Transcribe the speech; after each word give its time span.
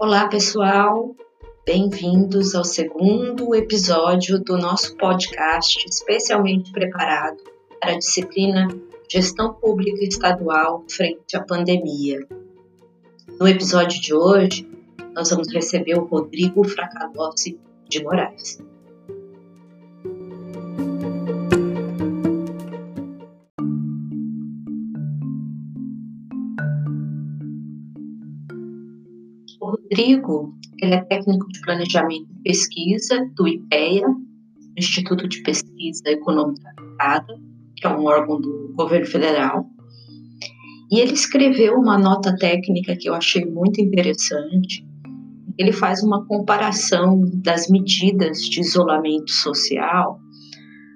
Olá, 0.00 0.28
pessoal. 0.28 1.12
Bem-vindos 1.66 2.54
ao 2.54 2.64
segundo 2.64 3.52
episódio 3.52 4.38
do 4.38 4.56
nosso 4.56 4.96
podcast 4.96 5.84
especialmente 5.88 6.70
preparado 6.70 7.42
para 7.80 7.94
a 7.94 7.98
disciplina 7.98 8.68
Gestão 9.10 9.54
Pública 9.54 10.04
Estadual 10.04 10.84
frente 10.88 11.36
à 11.36 11.42
pandemia. 11.42 12.20
No 13.40 13.48
episódio 13.48 14.00
de 14.00 14.14
hoje, 14.14 14.70
nós 15.16 15.30
vamos 15.30 15.52
receber 15.52 15.98
o 15.98 16.04
Rodrigo 16.04 16.62
Fracadossi 16.62 17.58
de 17.88 18.00
Moraes. 18.00 18.62
Rodrigo 29.98 30.54
ele 30.80 30.94
é 30.94 31.04
técnico 31.06 31.48
de 31.48 31.60
planejamento 31.62 32.28
e 32.30 32.42
pesquisa 32.44 33.28
do 33.34 33.48
IPEA, 33.48 34.06
Instituto 34.76 35.26
de 35.26 35.42
Pesquisa 35.42 36.04
Econômica 36.06 36.70
Aplicada, 36.70 37.34
que 37.76 37.84
é 37.84 37.90
um 37.90 38.04
órgão 38.04 38.40
do 38.40 38.72
governo 38.76 39.06
federal. 39.06 39.66
E 40.92 41.00
ele 41.00 41.14
escreveu 41.14 41.74
uma 41.74 41.98
nota 41.98 42.36
técnica 42.36 42.96
que 42.96 43.08
eu 43.08 43.14
achei 43.14 43.44
muito 43.44 43.80
interessante. 43.80 44.86
Ele 45.58 45.72
faz 45.72 46.00
uma 46.04 46.24
comparação 46.26 47.20
das 47.42 47.68
medidas 47.68 48.38
de 48.42 48.60
isolamento 48.60 49.32
social 49.32 50.20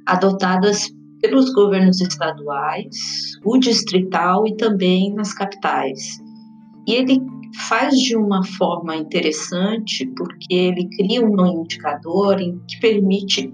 adotadas 0.06 0.88
pelos 1.20 1.52
governos 1.52 2.00
estaduais, 2.00 2.96
o 3.44 3.58
distrital 3.58 4.46
e 4.46 4.56
também 4.56 5.12
nas 5.12 5.34
capitais. 5.34 6.00
E 6.86 6.94
ele 6.94 7.20
faz 7.68 7.94
de 7.98 8.16
uma 8.16 8.44
forma 8.44 8.96
interessante 8.96 10.06
porque 10.16 10.54
ele 10.54 10.88
cria 10.96 11.24
um 11.24 11.62
indicador 11.62 12.36
que 12.36 12.80
permite 12.80 13.52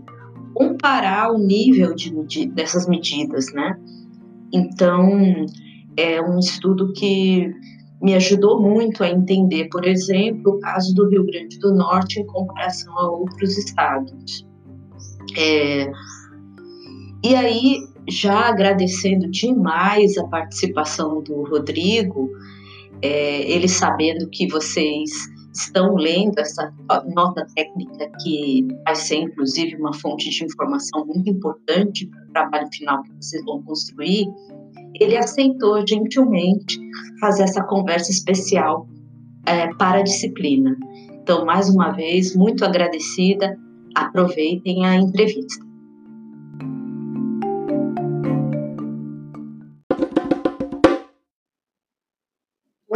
comparar 0.54 1.32
o 1.32 1.38
nível 1.38 1.94
de, 1.94 2.46
dessas 2.48 2.88
medidas, 2.88 3.52
né? 3.52 3.78
Então, 4.52 5.46
é 5.96 6.20
um 6.22 6.38
estudo 6.38 6.92
que 6.92 7.52
me 8.00 8.14
ajudou 8.14 8.60
muito 8.60 9.02
a 9.02 9.08
entender, 9.08 9.68
por 9.68 9.84
exemplo, 9.86 10.54
o 10.54 10.60
caso 10.60 10.94
do 10.94 11.08
Rio 11.08 11.24
Grande 11.26 11.58
do 11.58 11.74
Norte 11.74 12.20
em 12.20 12.26
comparação 12.26 12.96
a 12.98 13.10
outros 13.10 13.58
estados. 13.58 14.46
É, 15.36 15.90
e 17.24 17.34
aí, 17.34 17.78
já 18.08 18.48
agradecendo 18.48 19.28
demais 19.30 20.16
a 20.16 20.24
participação 20.28 21.22
do 21.22 21.42
Rodrigo, 21.44 22.30
é, 23.02 23.50
ele 23.50 23.68
sabendo 23.68 24.28
que 24.30 24.48
vocês 24.48 25.10
estão 25.54 25.94
lendo 25.94 26.38
essa 26.38 26.72
nota 27.14 27.46
técnica 27.54 28.10
que 28.22 28.66
vai 28.84 28.94
ser 28.94 29.16
inclusive 29.16 29.76
uma 29.76 29.92
fonte 29.92 30.30
de 30.30 30.44
informação 30.44 31.04
muito 31.06 31.28
importante 31.28 32.06
para 32.06 32.22
o 32.22 32.32
trabalho 32.32 32.68
final 32.72 33.02
que 33.02 33.10
vocês 33.20 33.44
vão 33.44 33.62
construir, 33.62 34.26
ele 35.00 35.16
aceitou 35.16 35.84
gentilmente 35.86 36.78
fazer 37.20 37.44
essa 37.44 37.62
conversa 37.64 38.10
especial 38.10 38.86
é, 39.46 39.68
para 39.74 39.98
a 39.98 40.02
disciplina. 40.02 40.76
Então, 41.22 41.44
mais 41.44 41.68
uma 41.68 41.90
vez, 41.90 42.34
muito 42.34 42.64
agradecida. 42.64 43.56
Aproveitem 43.94 44.86
a 44.86 44.96
entrevista. 44.96 45.67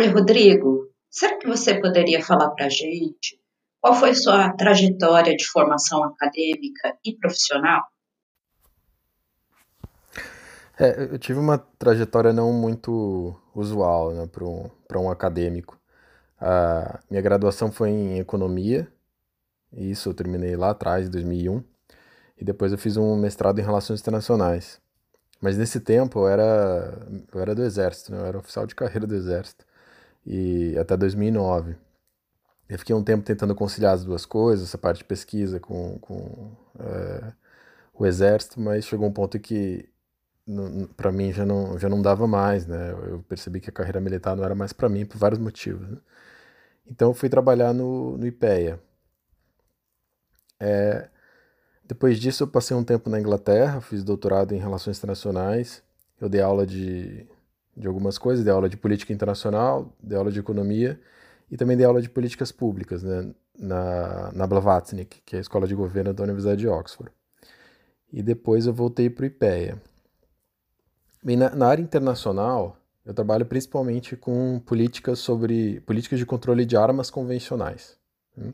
Oi, 0.03 0.09
Rodrigo. 0.09 0.89
Será 1.09 1.39
que 1.39 1.47
você 1.47 1.81
poderia 1.81 2.21
falar 2.21 2.51
para 2.51 2.67
a 2.67 2.69
gente 2.69 3.41
qual 3.81 3.95
foi 3.95 4.17
sua 4.17 4.53
trajetória 4.55 5.37
de 5.37 5.47
formação 5.47 6.03
acadêmica 6.03 6.99
e 7.05 7.17
profissional? 7.17 7.85
É, 10.77 11.05
eu 11.05 11.19
tive 11.21 11.39
uma 11.39 11.57
trajetória 11.57 12.33
não 12.33 12.53
muito 12.53 13.41
usual 13.55 14.13
né, 14.13 14.27
para 14.27 14.45
um, 14.45 14.69
um 14.97 15.09
acadêmico. 15.09 15.79
A 16.41 16.99
minha 17.09 17.23
graduação 17.23 17.71
foi 17.71 17.91
em 17.91 18.19
economia, 18.19 18.93
e 19.73 19.93
isso 19.93 20.09
eu 20.09 20.15
terminei 20.15 20.57
lá 20.57 20.71
atrás, 20.71 21.07
em 21.07 21.11
2001, 21.13 21.63
e 22.39 22.45
depois 22.45 22.73
eu 22.73 22.79
fiz 22.79 22.97
um 22.97 23.15
mestrado 23.15 23.61
em 23.61 23.63
relações 23.63 24.01
internacionais. 24.01 24.81
Mas 25.41 25.57
nesse 25.57 25.79
tempo 25.79 26.19
eu 26.19 26.29
era, 26.29 27.07
eu 27.33 27.41
era 27.41 27.55
do 27.55 27.63
Exército, 27.63 28.11
né, 28.11 28.19
eu 28.19 28.27
era 28.27 28.39
oficial 28.39 28.67
de 28.67 28.75
carreira 28.75 29.07
do 29.07 29.15
Exército 29.15 29.65
e 30.27 30.77
até 30.79 30.97
2009. 30.97 31.77
Eu 32.69 32.79
fiquei 32.79 32.95
um 32.95 33.05
tempo 33.05 33.25
tentando 33.25 33.55
conciliar 33.55 33.95
as 33.95 34.05
duas 34.05 34.25
coisas, 34.25 34.69
essa 34.69 34.79
parte 34.79 34.99
de 34.99 35.05
pesquisa 35.05 35.61
com, 35.61 35.99
com 35.99 36.53
é, 36.79 37.33
o 37.95 38.07
exército, 38.07 38.61
mas 38.61 38.87
chegou 38.87 39.07
um 39.09 39.13
ponto 39.13 39.39
que 39.39 39.89
para 40.97 41.13
mim 41.13 41.33
já 41.33 41.47
não, 41.47 41.79
já 41.79 41.89
não 41.89 42.03
dava 42.03 42.27
mais, 42.27 42.67
né? 42.67 42.93
Eu 43.09 43.25
percebi 43.29 43.61
que 43.61 43.71
a 43.71 43.73
carreira 43.73 44.01
militar 44.01 44.37
não 44.37 44.45
era 44.45 44.55
mais 44.55 44.73
para 44.73 44.89
mim 44.89 45.07
por 45.07 45.17
vários 45.19 45.39
motivos. 45.39 45.89
Né? 45.89 45.99
Então 46.87 47.11
eu 47.11 47.15
fui 47.15 47.29
trabalhar 47.29 47.73
no, 47.73 48.17
no 48.19 48.27
IPEA. 48.27 48.81
É, 50.59 51.09
depois 51.85 52.19
disso 52.19 52.45
eu 52.45 52.49
passei 52.49 52.77
um 52.77 52.85
tempo 52.85 53.11
na 53.11 53.21
Inglaterra, 53.21 53.81
fiz 53.81 54.03
doutorado 54.03 54.55
em 54.55 54.59
relações 54.59 54.99
internacionais. 54.99 55.83
Eu 56.21 56.29
dei 56.29 56.41
aula 56.41 56.67
de 56.67 57.27
de 57.77 57.87
algumas 57.87 58.19
coisas, 58.19 58.45
dei 58.45 58.53
aula 58.53 58.69
de 58.69 58.77
política 58.77 59.13
internacional, 59.13 59.95
dei 60.03 60.17
aula 60.17 60.31
de 60.31 60.39
economia 60.39 61.01
e 61.51 61.57
também 61.57 61.77
dei 61.77 61.87
aula 61.87 62.03
de 62.03 62.09
políticas 62.09 62.53
públicas 62.53 63.03
né, 63.03 63.33
na, 63.59 64.33
na 64.33 64.47
Blavatsky, 64.47 65.05
que 65.25 65.37
é 65.37 65.39
a 65.39 65.43
escola 65.43 65.67
de 65.67 65.75
governo 65.75 66.13
da 66.13 66.25
Universidade 66.25 66.61
de 66.61 66.69
Oxford. 66.69 67.13
E 68.13 68.23
depois 68.23 68.67
eu 68.67 68.75
voltei 68.75 69.09
para 69.09 69.23
o 69.23 69.27
IPEA. 69.27 69.81
Bem, 71.23 71.37
na, 71.37 71.51
na, 71.55 71.67
área 71.67 71.83
internacional, 71.83 72.77
eu 73.05 73.15
trabalho 73.15 73.47
principalmente 73.47 74.17
com 74.17 74.61
políticas 74.61 75.19
sobre 75.19 75.81
políticas 75.81 76.19
de 76.19 76.27
controle 76.27 76.67
de 76.67 76.77
armas 76.77 77.11
convencionais. 77.11 77.97
Hum? 78.37 78.53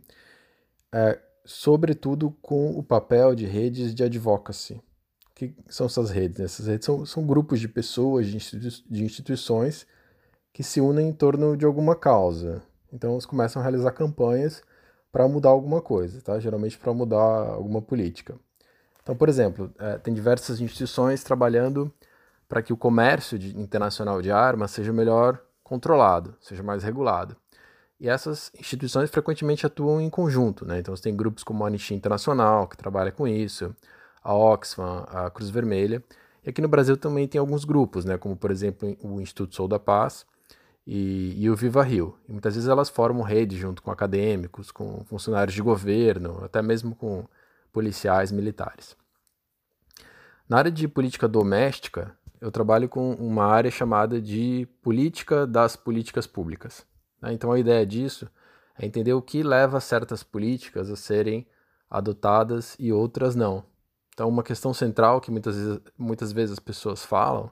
É, 0.92 1.18
sobretudo 1.44 2.30
com 2.42 2.70
o 2.78 2.82
papel 2.82 3.34
de 3.34 3.46
redes 3.46 3.94
de 3.94 4.04
advocacy, 4.04 4.80
que 5.38 5.54
são 5.68 5.86
essas 5.86 6.10
redes? 6.10 6.40
Essas 6.40 6.66
redes 6.66 6.84
são, 6.84 7.06
são 7.06 7.24
grupos 7.24 7.60
de 7.60 7.68
pessoas, 7.68 8.26
de, 8.26 8.36
institui 8.36 8.70
de 8.90 9.04
instituições 9.04 9.86
que 10.52 10.64
se 10.64 10.80
unem 10.80 11.10
em 11.10 11.12
torno 11.12 11.56
de 11.56 11.64
alguma 11.64 11.94
causa. 11.94 12.60
Então 12.92 13.12
eles 13.12 13.24
começam 13.24 13.60
a 13.60 13.62
realizar 13.62 13.92
campanhas 13.92 14.60
para 15.12 15.28
mudar 15.28 15.50
alguma 15.50 15.80
coisa, 15.80 16.20
tá? 16.20 16.40
geralmente 16.40 16.76
para 16.76 16.92
mudar 16.92 17.18
alguma 17.18 17.80
política. 17.80 18.34
Então, 19.00 19.14
por 19.14 19.28
exemplo, 19.28 19.72
é, 19.78 19.96
tem 19.98 20.12
diversas 20.12 20.60
instituições 20.60 21.22
trabalhando 21.22 21.92
para 22.48 22.60
que 22.60 22.72
o 22.72 22.76
comércio 22.76 23.38
de, 23.38 23.56
internacional 23.56 24.20
de 24.20 24.32
armas 24.32 24.72
seja 24.72 24.92
melhor 24.92 25.40
controlado, 25.62 26.34
seja 26.40 26.64
mais 26.64 26.82
regulado. 26.82 27.36
E 28.00 28.08
essas 28.08 28.50
instituições 28.58 29.08
frequentemente 29.08 29.64
atuam 29.64 30.00
em 30.00 30.10
conjunto, 30.10 30.66
né? 30.66 30.80
Então 30.80 30.94
você 30.94 31.04
tem 31.04 31.16
grupos 31.16 31.44
como 31.44 31.64
a 31.64 31.68
Anistia 31.68 31.96
Internacional, 31.96 32.66
que 32.66 32.76
trabalha 32.76 33.12
com 33.12 33.26
isso, 33.26 33.74
a 34.28 34.34
Oxfam, 34.34 35.06
a 35.08 35.30
Cruz 35.30 35.48
Vermelha. 35.48 36.04
E 36.44 36.50
aqui 36.50 36.60
no 36.60 36.68
Brasil 36.68 36.98
também 36.98 37.26
tem 37.26 37.38
alguns 37.38 37.64
grupos, 37.64 38.04
né, 38.04 38.18
como 38.18 38.36
por 38.36 38.50
exemplo 38.50 38.94
o 39.02 39.22
Instituto 39.22 39.54
Sou 39.54 39.66
da 39.66 39.78
Paz 39.78 40.26
e, 40.86 41.34
e 41.42 41.48
o 41.48 41.56
Viva 41.56 41.82
Rio. 41.82 42.14
E 42.28 42.32
muitas 42.32 42.54
vezes 42.54 42.68
elas 42.68 42.90
formam 42.90 43.22
rede 43.22 43.56
junto 43.56 43.82
com 43.82 43.90
acadêmicos, 43.90 44.70
com 44.70 45.02
funcionários 45.06 45.54
de 45.54 45.62
governo, 45.62 46.44
até 46.44 46.60
mesmo 46.60 46.94
com 46.94 47.24
policiais 47.72 48.30
militares. 48.30 48.94
Na 50.46 50.58
área 50.58 50.70
de 50.70 50.86
política 50.86 51.26
doméstica, 51.26 52.14
eu 52.38 52.50
trabalho 52.50 52.86
com 52.86 53.14
uma 53.14 53.46
área 53.46 53.70
chamada 53.70 54.20
de 54.20 54.68
política 54.82 55.46
das 55.46 55.74
políticas 55.74 56.26
públicas. 56.26 56.86
Né? 57.22 57.32
Então 57.32 57.50
a 57.50 57.58
ideia 57.58 57.86
disso 57.86 58.30
é 58.78 58.84
entender 58.84 59.14
o 59.14 59.22
que 59.22 59.42
leva 59.42 59.80
certas 59.80 60.22
políticas 60.22 60.90
a 60.90 60.96
serem 60.96 61.46
adotadas 61.90 62.76
e 62.78 62.92
outras 62.92 63.34
não. 63.34 63.64
Então, 64.18 64.28
uma 64.28 64.42
questão 64.42 64.74
central 64.74 65.20
que 65.20 65.30
muitas 65.30 65.54
vezes, 65.54 65.80
muitas 65.96 66.32
vezes 66.32 66.54
as 66.54 66.58
pessoas 66.58 67.04
falam 67.04 67.48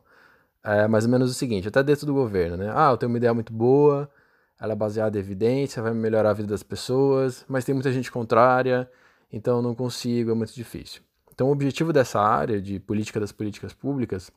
é 0.64 0.88
mais 0.88 1.04
ou 1.04 1.10
menos 1.12 1.30
o 1.30 1.34
seguinte, 1.34 1.68
até 1.68 1.80
dentro 1.80 2.04
do 2.04 2.12
governo, 2.12 2.56
né? 2.56 2.72
Ah, 2.74 2.90
eu 2.90 2.96
tenho 2.96 3.08
uma 3.08 3.18
ideia 3.18 3.32
muito 3.32 3.52
boa, 3.52 4.10
ela 4.58 4.72
é 4.72 4.74
baseada 4.74 5.16
em 5.16 5.20
evidência, 5.20 5.80
vai 5.80 5.94
melhorar 5.94 6.30
a 6.30 6.32
vida 6.32 6.48
das 6.48 6.64
pessoas, 6.64 7.44
mas 7.46 7.64
tem 7.64 7.72
muita 7.72 7.92
gente 7.92 8.10
contrária, 8.10 8.90
então 9.32 9.58
eu 9.58 9.62
não 9.62 9.76
consigo, 9.76 10.32
é 10.32 10.34
muito 10.34 10.52
difícil. 10.52 11.02
Então, 11.32 11.46
o 11.50 11.52
objetivo 11.52 11.92
dessa 11.92 12.20
área 12.20 12.60
de 12.60 12.80
política 12.80 13.20
das 13.20 13.30
políticas 13.30 13.72
públicas 13.72 14.32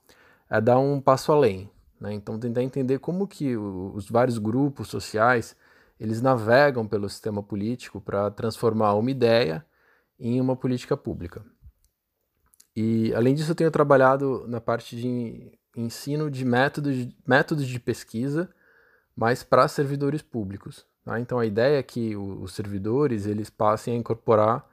é 0.52 0.62
dar 0.62 0.78
um 0.78 1.02
passo 1.02 1.32
além, 1.32 1.68
né? 2.00 2.14
Então, 2.14 2.38
tentar 2.38 2.62
entender 2.62 3.00
como 3.00 3.28
que 3.28 3.58
os 3.58 4.08
vários 4.08 4.38
grupos 4.38 4.88
sociais 4.88 5.56
eles 6.00 6.22
navegam 6.22 6.88
pelo 6.88 7.10
sistema 7.10 7.42
político 7.42 8.00
para 8.00 8.30
transformar 8.30 8.94
uma 8.94 9.10
ideia 9.10 9.66
em 10.20 10.40
uma 10.40 10.56
política 10.56 10.96
pública. 10.96 11.44
E 12.76 13.14
além 13.14 13.36
disso, 13.36 13.52
eu 13.52 13.56
tenho 13.56 13.72
trabalhado 13.72 14.46
na 14.48 14.62
parte 14.62 14.96
de 14.96 15.52
ensino 15.76 16.30
de 16.30 16.46
métodos, 16.46 17.08
métodos 17.28 17.68
de 17.68 17.80
pesquisa, 17.80 18.50
mas 19.16 19.44
para 19.44 19.68
servidores 19.68 20.22
públicos. 20.22 20.86
Tá? 21.04 21.20
Então 21.20 21.40
a 21.40 21.46
ideia 21.46 21.80
é 21.80 21.84
que 21.84 22.16
os 22.16 22.54
servidores 22.54 23.26
eles 23.26 23.50
passem 23.50 23.96
a 23.96 23.98
incorporar 23.98 24.68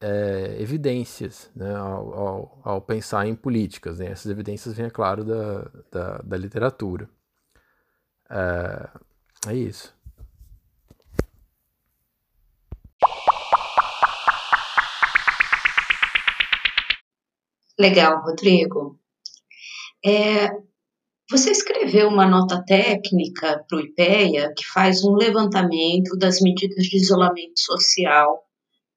é, 0.00 0.56
evidências 0.60 1.50
né, 1.54 1.74
ao, 1.74 2.14
ao, 2.14 2.60
ao, 2.62 2.80
pensar 2.80 3.26
em 3.26 3.34
políticas. 3.34 3.98
Né? 3.98 4.06
Essas 4.06 4.30
evidências 4.30 4.74
vêm, 4.74 4.86
é 4.86 4.90
claro, 4.90 5.24
da, 5.24 5.70
da, 5.90 6.18
da 6.18 6.36
literatura. 6.36 7.08
É, 8.30 8.88
é 9.48 9.54
isso. 9.54 9.94
Legal, 17.78 18.22
Rodrigo. 18.22 18.98
É, 20.04 20.48
você 21.30 21.50
escreveu 21.50 22.08
uma 22.08 22.26
nota 22.26 22.62
técnica 22.64 23.64
para 23.68 23.78
o 23.78 23.80
IPEA 23.80 24.52
que 24.54 24.64
faz 24.66 25.02
um 25.02 25.14
levantamento 25.14 26.16
das 26.18 26.40
medidas 26.40 26.84
de 26.84 26.96
isolamento 26.96 27.58
social 27.58 28.44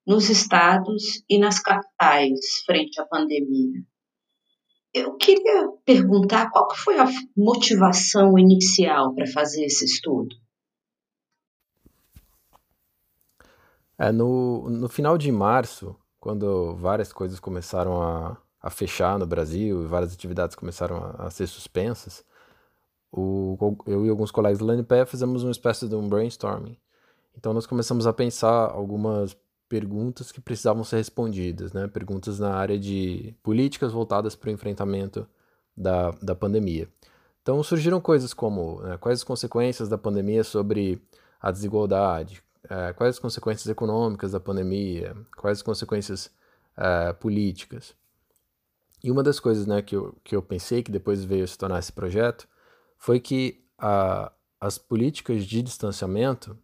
nos 0.06 0.28
estados 0.28 1.24
e 1.28 1.38
nas 1.38 1.58
capitais 1.60 2.62
frente 2.64 3.00
à 3.00 3.06
pandemia. 3.06 3.82
Eu 4.92 5.16
queria 5.16 5.68
perguntar 5.84 6.50
qual 6.50 6.74
foi 6.74 6.98
a 6.98 7.06
motivação 7.36 8.38
inicial 8.38 9.14
para 9.14 9.26
fazer 9.26 9.64
esse 9.64 9.84
estudo. 9.84 10.34
É, 13.98 14.12
no, 14.12 14.70
no 14.70 14.88
final 14.88 15.18
de 15.18 15.32
março, 15.32 15.96
quando 16.20 16.76
várias 16.76 17.12
coisas 17.12 17.40
começaram 17.40 18.00
a, 18.00 18.40
a 18.60 18.70
fechar 18.70 19.18
no 19.18 19.26
Brasil 19.26 19.82
e 19.82 19.86
várias 19.86 20.12
atividades 20.12 20.56
começaram 20.56 20.96
a, 20.96 21.26
a 21.26 21.30
ser 21.30 21.46
suspensas, 21.46 22.24
o, 23.10 23.56
eu 23.86 24.04
e 24.04 24.10
alguns 24.10 24.30
colegas 24.30 24.58
do 24.58 24.66
LANPE 24.66 25.06
fizemos 25.06 25.42
uma 25.42 25.50
espécie 25.50 25.88
de 25.88 25.94
um 25.94 26.08
brainstorming. 26.08 26.76
Então 27.36 27.52
nós 27.52 27.66
começamos 27.66 28.06
a 28.06 28.12
pensar 28.12 28.70
algumas 28.70 29.36
perguntas 29.68 30.32
que 30.32 30.40
precisavam 30.40 30.82
ser 30.82 30.96
respondidas, 30.96 31.72
né? 31.72 31.86
perguntas 31.86 32.38
na 32.38 32.54
área 32.54 32.78
de 32.78 33.34
políticas 33.42 33.92
voltadas 33.92 34.34
para 34.34 34.48
o 34.48 34.52
enfrentamento 34.52 35.26
da, 35.76 36.10
da 36.22 36.34
pandemia. 36.34 36.88
Então 37.42 37.62
surgiram 37.62 38.00
coisas 38.00 38.34
como 38.34 38.80
né, 38.82 38.98
quais 38.98 39.20
as 39.20 39.24
consequências 39.24 39.88
da 39.88 39.96
pandemia 39.96 40.44
sobre 40.44 41.00
a 41.40 41.50
desigualdade, 41.50 42.42
é, 42.68 42.92
quais 42.92 43.16
as 43.16 43.18
consequências 43.18 43.66
econômicas 43.68 44.32
da 44.32 44.40
pandemia, 44.40 45.16
quais 45.36 45.58
as 45.58 45.62
consequências 45.62 46.30
é, 46.76 47.12
políticas. 47.12 47.94
E 49.02 49.10
uma 49.10 49.22
das 49.22 49.38
coisas 49.38 49.66
né, 49.66 49.80
que, 49.82 49.94
eu, 49.94 50.18
que 50.24 50.34
eu 50.34 50.42
pensei, 50.42 50.82
que 50.82 50.90
depois 50.90 51.24
veio 51.24 51.46
se 51.46 51.56
tornar 51.56 51.78
esse 51.78 51.92
projeto, 51.92 52.48
foi 52.96 53.20
que 53.20 53.64
a, 53.78 54.32
as 54.60 54.76
políticas 54.76 55.44
de 55.44 55.62
distanciamento 55.62 56.58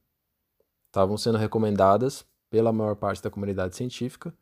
estavam 0.87 1.17
sendo 1.17 1.39
recomendadas 1.39 2.25
pela 2.51 2.73
maior 2.73 2.97
parte 2.97 3.23
da 3.23 3.31
comunidade 3.31 3.77
científica, 3.77 4.33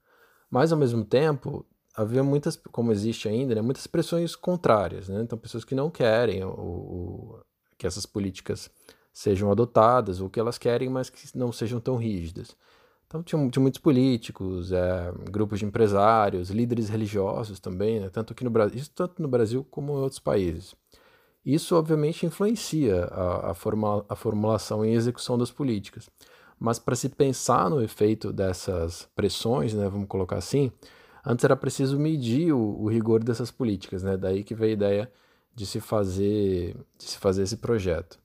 mas 0.51 0.73
ao 0.73 0.79
mesmo 0.79 1.05
tempo 1.05 1.67
havia 1.95 2.23
muitas, 2.23 2.57
como 2.57 2.93
existe 2.93 3.29
ainda, 3.29 3.55
né, 3.55 3.61
muitas 3.61 3.87
pressões 3.87 4.35
contrárias. 4.35 5.09
Né? 5.09 5.21
Então, 5.23 5.39
pessoas 5.39 5.65
que 5.65 5.75
não 5.75 5.91
querem 5.91 6.43
o, 6.45 6.51
o, 6.51 7.43
que 7.77 7.87
essas 7.87 8.07
políticas 8.07 8.71
sejam 9.13 9.51
adotadas, 9.51 10.21
ou 10.21 10.31
que 10.31 10.41
elas 10.41 10.57
querem, 10.57 10.89
mas 10.89 11.11
que 11.11 11.37
não 11.37 11.53
sejam 11.53 11.81
tão 11.81 11.97
rígidas. 11.97 12.57
Então 13.13 13.23
tinha, 13.23 13.51
tinha 13.51 13.61
muitos 13.61 13.79
políticos, 13.79 14.73
é, 14.73 15.13
grupos 15.31 15.59
de 15.59 15.67
empresários, 15.67 16.49
líderes 16.49 16.89
religiosos 16.89 17.61
também, 17.61 18.01
né? 18.01 18.09
tanto 18.09 18.33
aqui 18.33 18.43
no 18.43 18.49
Brasil, 18.49 18.79
isso 18.79 18.91
tanto 18.95 19.21
no 19.21 19.29
Brasil 19.29 19.67
como 19.71 19.93
em 19.93 19.97
outros 19.97 20.19
países. 20.19 20.75
Isso 21.45 21.77
obviamente 21.77 22.25
influencia 22.25 23.05
a, 23.05 23.51
a, 23.51 23.55
forma, 23.55 24.03
a 24.09 24.17
formulação 24.17 24.83
e 24.83 24.95
execução 24.95 25.37
das 25.37 25.51
políticas. 25.51 26.09
Mas 26.59 26.79
para 26.79 26.97
se 26.97 27.11
pensar 27.11 27.69
no 27.69 27.83
efeito 27.83 28.33
dessas 28.33 29.07
pressões, 29.15 29.75
né, 29.75 29.87
vamos 29.91 30.09
colocar 30.09 30.37
assim, 30.37 30.73
antes 31.23 31.45
era 31.45 31.57
preciso 31.57 31.99
medir 31.99 32.55
o, 32.55 32.81
o 32.81 32.89
rigor 32.89 33.23
dessas 33.23 33.51
políticas, 33.51 34.03
né? 34.03 34.17
Daí 34.17 34.43
que 34.43 34.55
veio 34.55 34.71
a 34.71 34.75
ideia 34.75 35.13
de 35.55 35.67
se 35.67 35.81
fazer, 35.81 36.75
de 36.97 37.05
se 37.05 37.19
fazer 37.19 37.43
esse 37.43 37.59
projeto. 37.59 38.22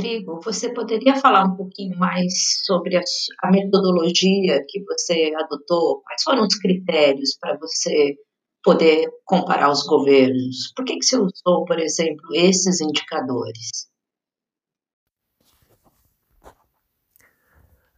Rodrigo, 0.00 0.40
você 0.42 0.72
poderia 0.72 1.14
falar 1.16 1.44
um 1.44 1.56
pouquinho 1.56 1.98
mais 1.98 2.32
sobre 2.64 2.96
a, 2.96 3.02
a 3.42 3.50
metodologia 3.50 4.64
que 4.66 4.82
você 4.84 5.30
adotou? 5.36 6.00
Quais 6.02 6.22
foram 6.22 6.46
os 6.46 6.54
critérios 6.56 7.36
para 7.38 7.58
você 7.58 8.16
poder 8.62 9.10
comparar 9.26 9.70
os 9.70 9.86
governos? 9.86 10.72
Por 10.74 10.86
que, 10.86 10.96
que 10.96 11.04
você 11.04 11.16
usou, 11.16 11.66
por 11.66 11.78
exemplo, 11.78 12.24
esses 12.34 12.80
indicadores? 12.80 13.90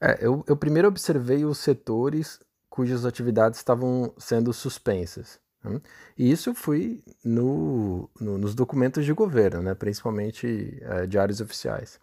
É, 0.00 0.18
eu, 0.20 0.44
eu 0.48 0.56
primeiro 0.56 0.88
observei 0.88 1.44
os 1.44 1.58
setores 1.58 2.40
cujas 2.68 3.06
atividades 3.06 3.60
estavam 3.60 4.12
sendo 4.18 4.52
suspensas. 4.52 5.41
Né? 5.62 5.80
E 6.18 6.30
isso 6.30 6.54
fui 6.54 7.02
no, 7.24 8.10
no, 8.20 8.38
nos 8.38 8.54
documentos 8.54 9.04
de 9.04 9.12
governo, 9.12 9.62
né? 9.62 9.74
principalmente 9.74 10.78
é, 10.82 11.06
diários 11.06 11.40
oficiais. 11.40 12.00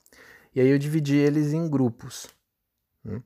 E 0.55 0.61
aí 0.61 0.67
eu 0.67 0.77
dividi 0.77 1.15
eles 1.15 1.53
em 1.53 1.69
grupos. 1.69 2.27
Né? 3.03 3.21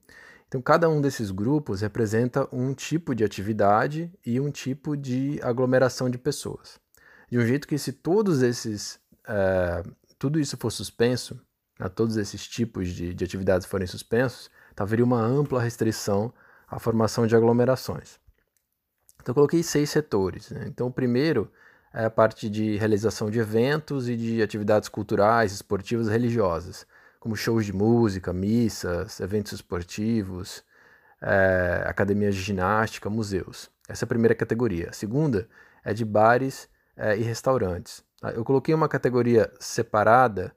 Então, 0.48 0.62
cada 0.62 0.88
um 0.88 1.02
desses 1.02 1.32
grupos 1.32 1.82
representa 1.82 2.48
um 2.52 2.76
tipo 2.76 3.16
de 3.16 3.24
atividade 3.24 4.12
e 4.24 4.40
um 4.40 4.52
tipo 4.52 4.96
de 4.96 5.40
aglomeração 5.42 6.10
de 6.12 6.18
pessoas. 6.18 6.80
De 7.28 7.40
um 7.40 7.46
jeito 7.46 7.68
que, 7.68 7.76
se 7.78 7.92
todos 7.92 8.44
esses, 8.44 9.00
é, 9.28 9.82
tudo 10.20 10.40
isso 10.40 10.56
for 10.58 10.70
suspenso, 10.70 11.42
né, 11.80 11.90
todos 11.90 12.18
esses 12.18 12.48
tipos 12.48 12.90
de, 12.90 13.16
de 13.16 13.24
atividades 13.24 13.66
forem 13.66 13.88
suspensos, 13.88 14.52
haveria 14.78 15.04
uma 15.04 15.20
ampla 15.20 15.60
restrição 15.60 16.32
à 16.68 16.78
formação 16.78 17.26
de 17.26 17.36
aglomerações. 17.36 18.20
Então, 19.24 19.32
eu 19.32 19.36
coloquei 19.36 19.64
seis 19.64 19.90
setores. 19.90 20.52
Né? 20.52 20.66
Então, 20.68 20.88
o 20.88 20.92
primeiro 20.92 21.50
é 21.94 22.04
a 22.04 22.10
parte 22.10 22.50
de 22.50 22.76
realização 22.76 23.32
de 23.32 23.40
eventos 23.40 24.10
e 24.10 24.18
de 24.18 24.42
atividades 24.42 24.90
culturais, 24.90 25.54
esportivas 25.54 26.08
e 26.08 26.12
religiosas, 26.12 26.86
como 27.22 27.34
shows 27.34 27.66
de 27.66 27.72
música, 27.72 28.34
missas, 28.34 29.22
eventos 29.22 29.54
esportivos, 29.54 30.62
é, 31.22 31.84
academias 31.88 32.36
de 32.36 32.42
ginástica, 32.42 33.10
museus. 33.10 33.72
Essa 33.88 34.04
é 34.04 34.06
a 34.06 34.10
primeira 34.10 34.36
categoria. 34.36 34.90
A 34.90 34.94
segunda 34.94 35.48
é 35.86 35.94
de 35.94 36.04
bares 36.04 36.68
é, 36.98 37.18
e 37.18 37.22
restaurantes. 37.22 38.04
Eu 38.36 38.44
coloquei 38.44 38.76
uma 38.76 38.90
categoria 38.90 39.50
separada 39.58 40.54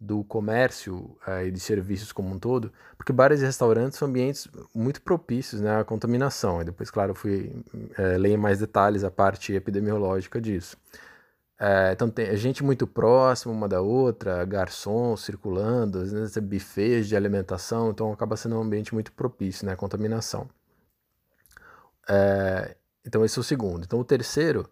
do 0.00 0.22
comércio 0.24 1.16
eh, 1.26 1.46
e 1.46 1.50
de 1.50 1.58
serviços 1.58 2.12
como 2.12 2.32
um 2.34 2.38
todo, 2.38 2.72
porque 2.96 3.12
bares 3.12 3.40
e 3.40 3.44
restaurantes 3.44 3.98
são 3.98 4.08
ambientes 4.08 4.48
muito 4.74 5.02
propícios 5.02 5.60
né, 5.60 5.80
à 5.80 5.84
contaminação. 5.84 6.60
E 6.62 6.64
depois, 6.64 6.90
claro, 6.90 7.14
fui 7.14 7.52
é, 7.96 8.16
ler 8.16 8.30
em 8.30 8.36
mais 8.36 8.60
detalhes 8.60 9.02
a 9.02 9.10
parte 9.10 9.52
epidemiológica 9.52 10.40
disso. 10.40 10.76
É, 11.60 11.92
então 11.92 12.08
tem 12.08 12.36
gente 12.36 12.62
muito 12.62 12.86
próxima 12.86 13.52
uma 13.52 13.68
da 13.68 13.80
outra, 13.80 14.44
garçons 14.44 15.24
circulando, 15.24 15.98
às 16.00 16.12
vezes 16.12 16.36
buffets 16.38 17.08
de 17.08 17.16
alimentação, 17.16 17.90
então 17.90 18.12
acaba 18.12 18.36
sendo 18.36 18.56
um 18.56 18.62
ambiente 18.62 18.94
muito 18.94 19.10
propício 19.12 19.66
né, 19.66 19.72
à 19.72 19.76
contaminação. 19.76 20.48
É, 22.08 22.76
então 23.04 23.24
esse 23.24 23.38
é 23.38 23.40
o 23.40 23.44
segundo. 23.44 23.84
Então 23.84 23.98
o 24.00 24.04
terceiro 24.04 24.68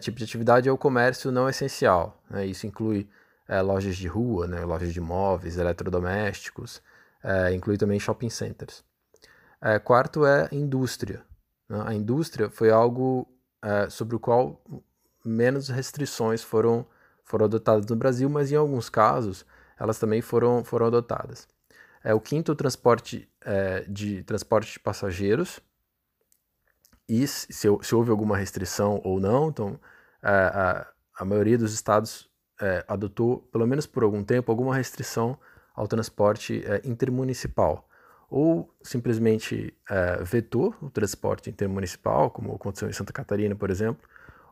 tipo 0.00 0.18
de 0.18 0.24
atividade 0.24 0.68
é 0.68 0.72
o 0.72 0.76
comércio 0.76 1.30
não 1.32 1.48
essencial. 1.48 2.20
Né, 2.28 2.46
isso 2.46 2.66
inclui 2.66 3.08
é, 3.48 3.60
lojas 3.62 3.96
de 3.96 4.06
rua, 4.06 4.46
né, 4.46 4.64
lojas 4.64 4.92
de 4.92 5.00
móveis, 5.00 5.56
eletrodomésticos, 5.56 6.82
é, 7.24 7.52
inclui 7.54 7.78
também 7.78 7.98
shopping 7.98 8.30
centers. 8.30 8.84
É, 9.60 9.78
quarto 9.78 10.26
é 10.26 10.48
indústria. 10.52 11.24
Né? 11.68 11.82
A 11.86 11.94
indústria 11.94 12.50
foi 12.50 12.70
algo 12.70 13.26
é, 13.62 13.88
sobre 13.88 14.14
o 14.14 14.20
qual 14.20 14.62
menos 15.24 15.68
restrições 15.68 16.42
foram, 16.42 16.86
foram 17.24 17.46
adotadas 17.46 17.86
no 17.86 17.96
Brasil, 17.96 18.28
mas 18.28 18.52
em 18.52 18.56
alguns 18.56 18.88
casos 18.88 19.44
elas 19.78 19.98
também 19.98 20.20
foram, 20.20 20.62
foram 20.62 20.86
adotadas. 20.86 21.48
É, 22.04 22.14
o 22.14 22.20
quinto, 22.20 22.52
o 22.52 22.56
transporte 22.56 23.28
é, 23.40 23.80
de 23.88 24.22
transporte 24.24 24.72
de 24.72 24.80
passageiros, 24.80 25.60
e 27.08 27.26
se, 27.26 27.50
se 27.50 27.94
houve 27.94 28.10
alguma 28.10 28.36
restrição 28.36 29.00
ou 29.02 29.18
não, 29.18 29.48
então 29.48 29.80
é, 30.22 30.28
a, 30.28 30.86
a 31.18 31.24
maioria 31.24 31.56
dos 31.56 31.72
estados 31.72 32.27
é, 32.60 32.84
adotou, 32.88 33.38
pelo 33.52 33.66
menos 33.66 33.86
por 33.86 34.02
algum 34.02 34.22
tempo, 34.24 34.50
alguma 34.50 34.74
restrição 34.74 35.38
ao 35.74 35.86
transporte 35.86 36.62
é, 36.66 36.80
intermunicipal. 36.84 37.88
Ou 38.30 38.74
simplesmente 38.82 39.74
é, 39.88 40.22
vetou 40.22 40.74
o 40.82 40.90
transporte 40.90 41.48
intermunicipal, 41.48 42.30
como 42.30 42.54
aconteceu 42.54 42.88
em 42.88 42.92
Santa 42.92 43.12
Catarina, 43.12 43.54
por 43.54 43.70
exemplo, 43.70 44.06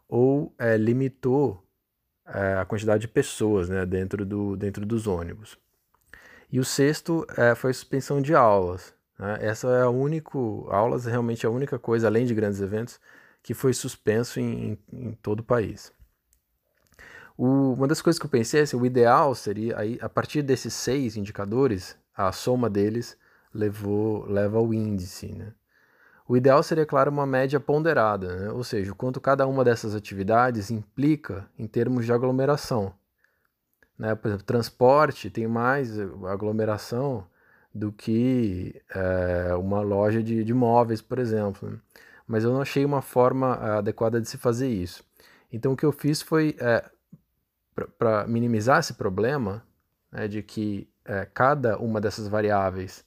ou 0.08 0.54
é, 0.58 0.76
limitou 0.76 1.62
é, 2.26 2.54
a 2.54 2.64
quantidade 2.64 3.02
de 3.02 3.08
pessoas 3.08 3.68
né, 3.68 3.84
dentro, 3.84 4.24
do, 4.24 4.56
dentro 4.56 4.86
dos 4.86 5.06
ônibus. 5.06 5.58
E 6.50 6.60
o 6.60 6.64
sexto 6.64 7.26
é, 7.36 7.54
foi 7.54 7.70
a 7.70 7.74
suspensão 7.74 8.22
de 8.22 8.34
aulas. 8.34 8.94
Né? 9.18 9.38
Essa 9.40 9.68
é 9.68 9.82
a 9.82 9.90
única, 9.90 10.38
aulas 10.70 11.06
é 11.06 11.10
realmente 11.10 11.46
a 11.46 11.50
única 11.50 11.78
coisa, 11.78 12.06
além 12.06 12.24
de 12.24 12.34
grandes 12.34 12.60
eventos, 12.60 13.00
que 13.42 13.52
foi 13.54 13.72
suspenso 13.72 14.40
em, 14.40 14.78
em 14.92 15.12
todo 15.14 15.40
o 15.40 15.44
país. 15.44 15.92
O, 17.36 17.74
uma 17.74 17.86
das 17.86 18.00
coisas 18.00 18.18
que 18.18 18.26
eu 18.26 18.30
pensei 18.30 18.60
é 18.60 18.62
assim, 18.62 18.76
o 18.76 18.86
ideal 18.86 19.34
seria, 19.34 19.78
aí, 19.78 19.98
a 20.00 20.08
partir 20.08 20.42
desses 20.42 20.72
seis 20.72 21.16
indicadores, 21.16 21.96
a 22.14 22.32
soma 22.32 22.70
deles 22.70 23.16
levou, 23.52 24.26
leva 24.26 24.58
ao 24.58 24.72
índice. 24.72 25.32
Né? 25.32 25.52
O 26.26 26.36
ideal 26.36 26.62
seria, 26.62 26.86
claro, 26.86 27.10
uma 27.10 27.26
média 27.26 27.60
ponderada, 27.60 28.36
né? 28.36 28.50
ou 28.50 28.64
seja, 28.64 28.92
o 28.92 28.94
quanto 28.94 29.20
cada 29.20 29.46
uma 29.46 29.62
dessas 29.62 29.94
atividades 29.94 30.70
implica 30.70 31.46
em 31.58 31.66
termos 31.66 32.06
de 32.06 32.12
aglomeração. 32.12 32.94
Né? 33.98 34.14
Por 34.14 34.28
exemplo, 34.28 34.44
transporte 34.44 35.30
tem 35.30 35.46
mais 35.46 35.98
aglomeração 36.26 37.26
do 37.74 37.92
que 37.92 38.80
é, 38.94 39.54
uma 39.54 39.80
loja 39.80 40.22
de, 40.22 40.42
de 40.42 40.54
móveis, 40.54 41.02
por 41.02 41.18
exemplo. 41.18 41.70
Né? 41.70 41.78
Mas 42.26 42.44
eu 42.44 42.52
não 42.52 42.62
achei 42.62 42.84
uma 42.84 43.02
forma 43.02 43.54
adequada 43.78 44.20
de 44.20 44.28
se 44.28 44.38
fazer 44.38 44.68
isso. 44.68 45.04
Então 45.52 45.72
o 45.72 45.76
que 45.76 45.84
eu 45.84 45.92
fiz 45.92 46.22
foi, 46.22 46.56
é, 46.58 46.84
para 47.98 48.26
minimizar 48.26 48.80
esse 48.80 48.94
problema, 48.94 49.62
né, 50.10 50.26
de 50.26 50.42
que 50.42 50.88
é, 51.04 51.26
cada 51.26 51.78
uma 51.78 52.00
dessas 52.00 52.28
variáveis 52.28 53.04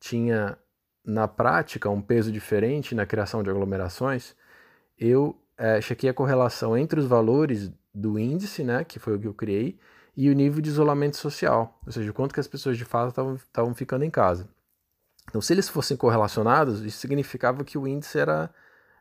tinha, 0.00 0.58
na 1.04 1.26
prática, 1.26 1.88
um 1.88 2.02
peso 2.02 2.30
diferente 2.30 2.94
na 2.94 3.06
criação 3.06 3.42
de 3.42 3.50
aglomerações, 3.50 4.34
eu 4.98 5.40
é, 5.56 5.80
chequei 5.80 6.10
a 6.10 6.14
correlação 6.14 6.76
entre 6.76 7.00
os 7.00 7.06
valores 7.06 7.70
do 7.94 8.18
índice, 8.18 8.62
né, 8.62 8.84
que 8.84 8.98
foi 8.98 9.14
o 9.14 9.20
que 9.20 9.26
eu 9.26 9.34
criei, 9.34 9.78
e 10.16 10.28
o 10.28 10.34
nível 10.34 10.60
de 10.60 10.68
isolamento 10.68 11.16
social, 11.16 11.80
ou 11.86 11.92
seja, 11.92 12.12
quanto 12.12 12.34
que 12.34 12.40
as 12.40 12.48
pessoas 12.48 12.76
de 12.76 12.84
fato 12.84 13.36
estavam 13.36 13.74
ficando 13.74 14.04
em 14.04 14.10
casa. 14.10 14.48
Então, 15.28 15.40
se 15.40 15.52
eles 15.52 15.68
fossem 15.68 15.96
correlacionados, 15.96 16.84
isso 16.84 16.98
significava 16.98 17.62
que 17.62 17.78
o 17.78 17.86
índice 17.86 18.18
era, 18.18 18.50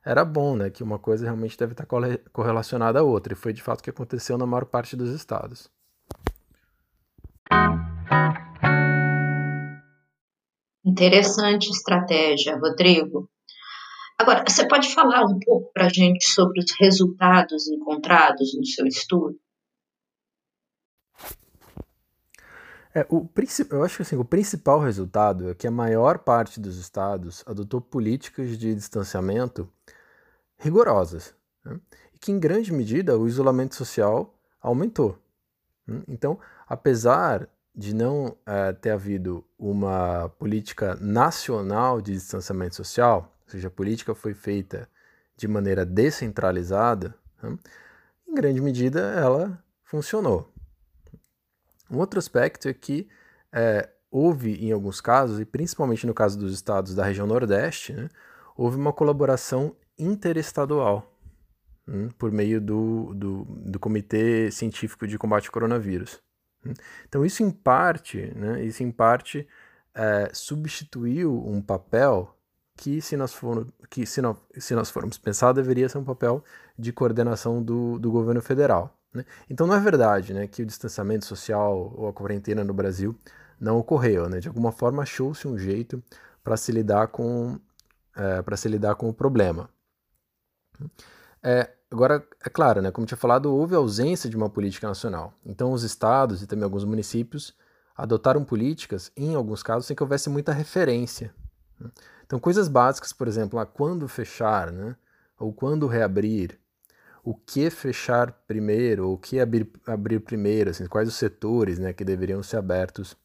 era 0.08 0.24
bom, 0.24 0.56
né? 0.56 0.70
que 0.70 0.82
uma 0.82 0.98
coisa 0.98 1.26
realmente 1.26 1.58
deve 1.58 1.74
estar 1.74 1.86
correlacionada 2.32 3.00
à 3.00 3.04
outra, 3.04 3.34
e 3.34 3.36
foi 3.36 3.52
de 3.52 3.62
fato 3.62 3.82
o 3.82 3.84
que 3.84 3.90
aconteceu 3.90 4.38
na 4.38 4.46
maior 4.46 4.64
parte 4.64 4.96
dos 4.96 5.10
estados. 5.10 5.70
Interessante 10.86 11.70
estratégia, 11.70 12.58
Rodrigo. 12.58 13.30
Agora, 14.18 14.46
você 14.48 14.66
pode 14.66 14.94
falar 14.94 15.26
um 15.26 15.38
pouco 15.40 15.72
para 15.74 15.88
a 15.88 15.90
gente 15.90 16.26
sobre 16.26 16.62
os 16.62 16.72
resultados 16.80 17.68
encontrados 17.68 18.58
no 18.58 18.66
seu 18.66 18.88
estudo? 18.88 19.38
É, 22.96 23.06
o, 23.10 23.30
eu 23.70 23.84
acho 23.84 23.98
que 23.98 24.02
assim, 24.02 24.16
o 24.16 24.24
principal 24.24 24.80
resultado 24.80 25.50
é 25.50 25.54
que 25.54 25.68
a 25.68 25.72
maior 25.72 26.20
parte 26.20 26.60
dos 26.60 26.78
estados 26.78 27.44
adotou 27.46 27.82
políticas 27.82 28.58
de 28.58 28.74
distanciamento 28.74 29.70
rigorosas, 30.58 31.36
né? 31.64 31.80
e 32.14 32.20
que 32.20 32.32
em 32.32 32.40
grande 32.40 32.74
medida 32.74 33.18
o 33.18 33.28
isolamento 33.28 33.76
social 33.76 34.34
aumentou. 34.62 35.18
Né? 35.86 36.02
Então, 36.08 36.40
apesar 36.68 37.48
de 37.76 37.94
não 37.94 38.36
é, 38.46 38.74
ter 38.74 38.90
havido 38.90 39.46
uma 39.58 40.30
política 40.40 40.96
nacional 40.96 42.02
de 42.02 42.14
distanciamento 42.14 42.76
social, 42.76 43.36
ou 43.46 43.52
seja, 43.52 43.68
a 43.68 43.72
política 43.72 44.16
foi 44.16 44.34
feita 44.34 44.90
de 45.36 45.48
maneira 45.48 45.86
descentralizada, 45.86 47.14
né? 47.42 47.58
em 48.28 48.34
grande 48.34 48.60
medida 48.60 49.00
ela 49.00 49.64
funcionou. 49.84 50.52
Um 51.90 52.00
outro 52.00 52.20
aspecto 52.20 52.68
é 52.68 52.74
que 52.74 53.08
é, 53.52 53.90
houve, 54.12 54.56
em 54.56 54.72
alguns 54.72 55.00
casos, 55.00 55.40
e 55.40 55.46
principalmente 55.46 56.06
no 56.06 56.14
caso 56.14 56.38
dos 56.38 56.54
estados 56.54 56.94
da 56.94 57.06
região 57.06 57.28
Nordeste, 57.28 57.94
né, 57.94 58.10
houve 58.56 58.78
uma 58.78 58.92
colaboração 58.92 59.76
interestadual 59.98 61.12
né, 61.86 62.10
por 62.18 62.32
meio 62.32 62.60
do, 62.60 63.14
do, 63.14 63.46
do, 63.46 63.80
Comitê 63.80 64.52
Científico 64.52 65.08
de 65.08 65.18
Combate 65.18 65.48
ao 65.48 65.54
Coronavírus. 65.54 66.22
Né. 66.64 66.74
Então, 67.08 67.26
isso 67.26 67.44
em 67.44 67.52
parte, 67.52 68.32
né, 68.36 68.64
isso 68.64 68.84
em 68.84 68.92
parte 68.92 69.48
é, 69.96 70.30
substituiu 70.34 71.44
um 71.48 71.62
papel 71.62 72.36
que, 72.76 73.02
se 73.02 73.18
nós, 73.18 73.34
for, 73.34 73.68
que 73.90 74.06
se, 74.06 74.22
nós, 74.22 74.38
se 74.60 74.76
nós 74.76 74.92
formos 74.92 75.18
pensar, 75.18 75.52
deveria 75.54 75.90
ser 75.90 75.98
um 75.98 76.04
papel 76.04 76.44
de 76.78 76.94
coordenação 76.94 77.64
do, 77.64 77.98
do 77.98 78.12
governo 78.12 78.42
federal. 78.42 78.96
Né? 79.12 79.26
Então 79.50 79.66
não 79.66 79.74
é 79.74 79.80
verdade 79.80 80.34
né, 80.34 80.48
que 80.48 80.62
o 80.62 80.66
distanciamento 80.66 81.26
social 81.26 81.94
ou 81.96 82.08
a 82.08 82.14
quarentena 82.14 82.64
no 82.64 82.74
Brasil 82.74 83.16
não 83.60 83.80
ocorreu. 83.80 84.30
Né? 84.30 84.40
De 84.40 84.48
alguma 84.48 84.72
forma 84.72 85.02
achou-se 85.02 85.48
um 85.48 85.58
jeito 85.58 86.02
para 86.44 86.56
se 86.56 86.72
lidar 86.72 87.08
com 87.08 87.60
é, 88.16 88.42
para 88.42 88.58
se 88.58 88.68
lidar 88.68 88.96
com 88.96 89.10
o 89.10 89.14
problema. 89.14 89.70
É, 91.44 91.70
agora, 91.92 92.26
é 92.44 92.50
claro, 92.50 92.82
né, 92.82 92.92
como 92.92 93.08
tinha 93.08 93.18
falado, 93.18 93.54
houve 93.54 93.76
ausência 93.76 94.30
de 94.30 94.36
uma 94.36 94.50
política 94.50 94.88
nacional. 94.88 95.34
Então 95.46 95.72
os 95.72 95.84
estados 95.84 96.42
e 96.42 96.48
também 96.48 96.64
alguns 96.64 96.84
municípios 96.84 97.56
adotaram 97.96 98.44
políticas, 98.44 99.12
em 99.16 99.36
alguns 99.36 99.64
casos, 99.64 99.86
sem 99.86 99.96
que 99.96 100.04
houvesse 100.04 100.30
muita 100.30 100.52
referência. 100.52 101.34
Né? 101.80 101.90
Então 102.26 102.40
coisas 102.40 102.68
básicas, 102.68 103.14
por 103.14 103.28
exemplo, 103.28 103.60
a 103.60 103.66
quando 103.66 104.08
fechar, 104.08 104.72
né, 104.72 104.96
ou 105.40 105.54
quando 105.54 105.88
reabrir, 105.88 106.60
o 107.24 107.34
que 107.34 107.70
fechar 107.70 108.32
primeiro, 108.48 109.12
o 109.12 109.18
que 109.18 109.40
abrir, 109.40 109.70
abrir 109.86 110.22
primeiro, 110.22 110.70
assim, 110.70 110.86
quais 110.86 111.10
os 111.10 111.16
setores 111.16 111.78
né, 111.78 111.92
que 111.92 112.06
deveriam 112.06 112.42
ser 112.42 112.56
abertos 112.56 113.18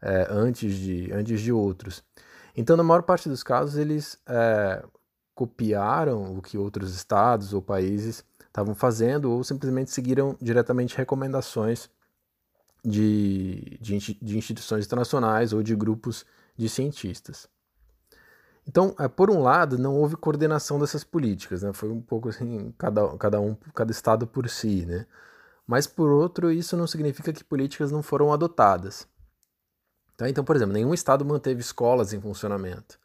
é, 0.00 0.26
antes, 0.30 0.74
de, 0.74 1.12
antes 1.12 1.40
de 1.40 1.52
outros. 1.52 2.02
Então, 2.56 2.76
na 2.76 2.82
maior 2.82 3.02
parte 3.02 3.28
dos 3.28 3.42
casos, 3.42 3.76
eles 3.76 4.18
é, 4.26 4.82
copiaram 5.40 6.36
o 6.36 6.42
que 6.42 6.58
outros 6.58 6.94
estados 6.94 7.54
ou 7.54 7.62
países 7.62 8.22
estavam 8.46 8.74
fazendo 8.74 9.32
ou 9.32 9.42
simplesmente 9.42 9.90
seguiram 9.90 10.36
diretamente 10.38 10.94
recomendações 10.94 11.88
de, 12.84 13.78
de, 13.80 14.18
de 14.20 14.36
instituições 14.36 14.84
internacionais 14.84 15.54
ou 15.54 15.62
de 15.62 15.74
grupos 15.74 16.26
de 16.54 16.68
cientistas. 16.68 17.48
Então, 18.68 18.94
é, 18.98 19.08
por 19.08 19.30
um 19.30 19.40
lado, 19.40 19.78
não 19.78 19.96
houve 19.96 20.14
coordenação 20.14 20.78
dessas 20.78 21.04
políticas, 21.04 21.62
né? 21.62 21.72
Foi 21.72 21.88
um 21.88 22.02
pouco 22.02 22.28
assim, 22.28 22.74
cada, 22.76 23.16
cada 23.16 23.40
um, 23.40 23.54
cada 23.74 23.90
estado 23.90 24.26
por 24.26 24.46
si, 24.46 24.84
né? 24.84 25.06
Mas 25.66 25.86
por 25.86 26.10
outro, 26.10 26.52
isso 26.52 26.76
não 26.76 26.86
significa 26.86 27.32
que 27.32 27.42
políticas 27.42 27.90
não 27.90 28.02
foram 28.02 28.30
adotadas. 28.30 29.08
Tá? 30.18 30.28
Então, 30.28 30.44
por 30.44 30.54
exemplo, 30.54 30.74
nenhum 30.74 30.92
estado 30.92 31.24
manteve 31.24 31.62
escolas 31.62 32.12
em 32.12 32.20
funcionamento 32.20 33.00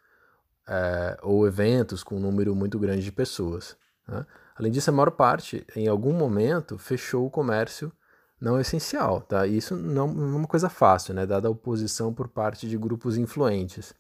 é, 0.68 1.18
ou 1.22 1.48
eventos 1.48 2.04
com 2.04 2.16
um 2.16 2.20
número 2.20 2.56
muito 2.56 2.80
grande 2.80 3.04
de 3.04 3.12
pessoas. 3.12 3.76
Né? 4.08 4.26
Além 4.56 4.72
disso, 4.72 4.90
a 4.90 4.94
maior 4.94 5.12
parte, 5.12 5.66
em 5.76 5.88
algum 5.88 6.14
momento, 6.14 6.78
fechou 6.78 7.26
o 7.26 7.30
comércio 7.30 7.92
não 8.40 8.60
essencial. 8.60 9.22
Tá? 9.22 9.46
E 9.46 9.58
isso 9.58 9.76
não, 9.76 10.08
é 10.08 10.12
uma 10.12 10.48
coisa 10.48 10.70
fácil, 10.70 11.14
né? 11.14 11.26
dada 11.26 11.48
a 11.48 11.52
oposição 11.52 12.14
por 12.14 12.28
parte 12.28 12.68
de 12.68 12.78
grupos 12.78 13.18
influentes. 13.18 13.94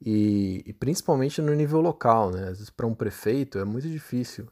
E, 0.00 0.62
e 0.66 0.72
principalmente 0.72 1.42
no 1.42 1.52
nível 1.54 1.80
local, 1.80 2.30
né? 2.30 2.52
Para 2.76 2.86
um 2.86 2.94
prefeito 2.94 3.58
é 3.58 3.64
muito 3.64 3.88
difícil 3.88 4.48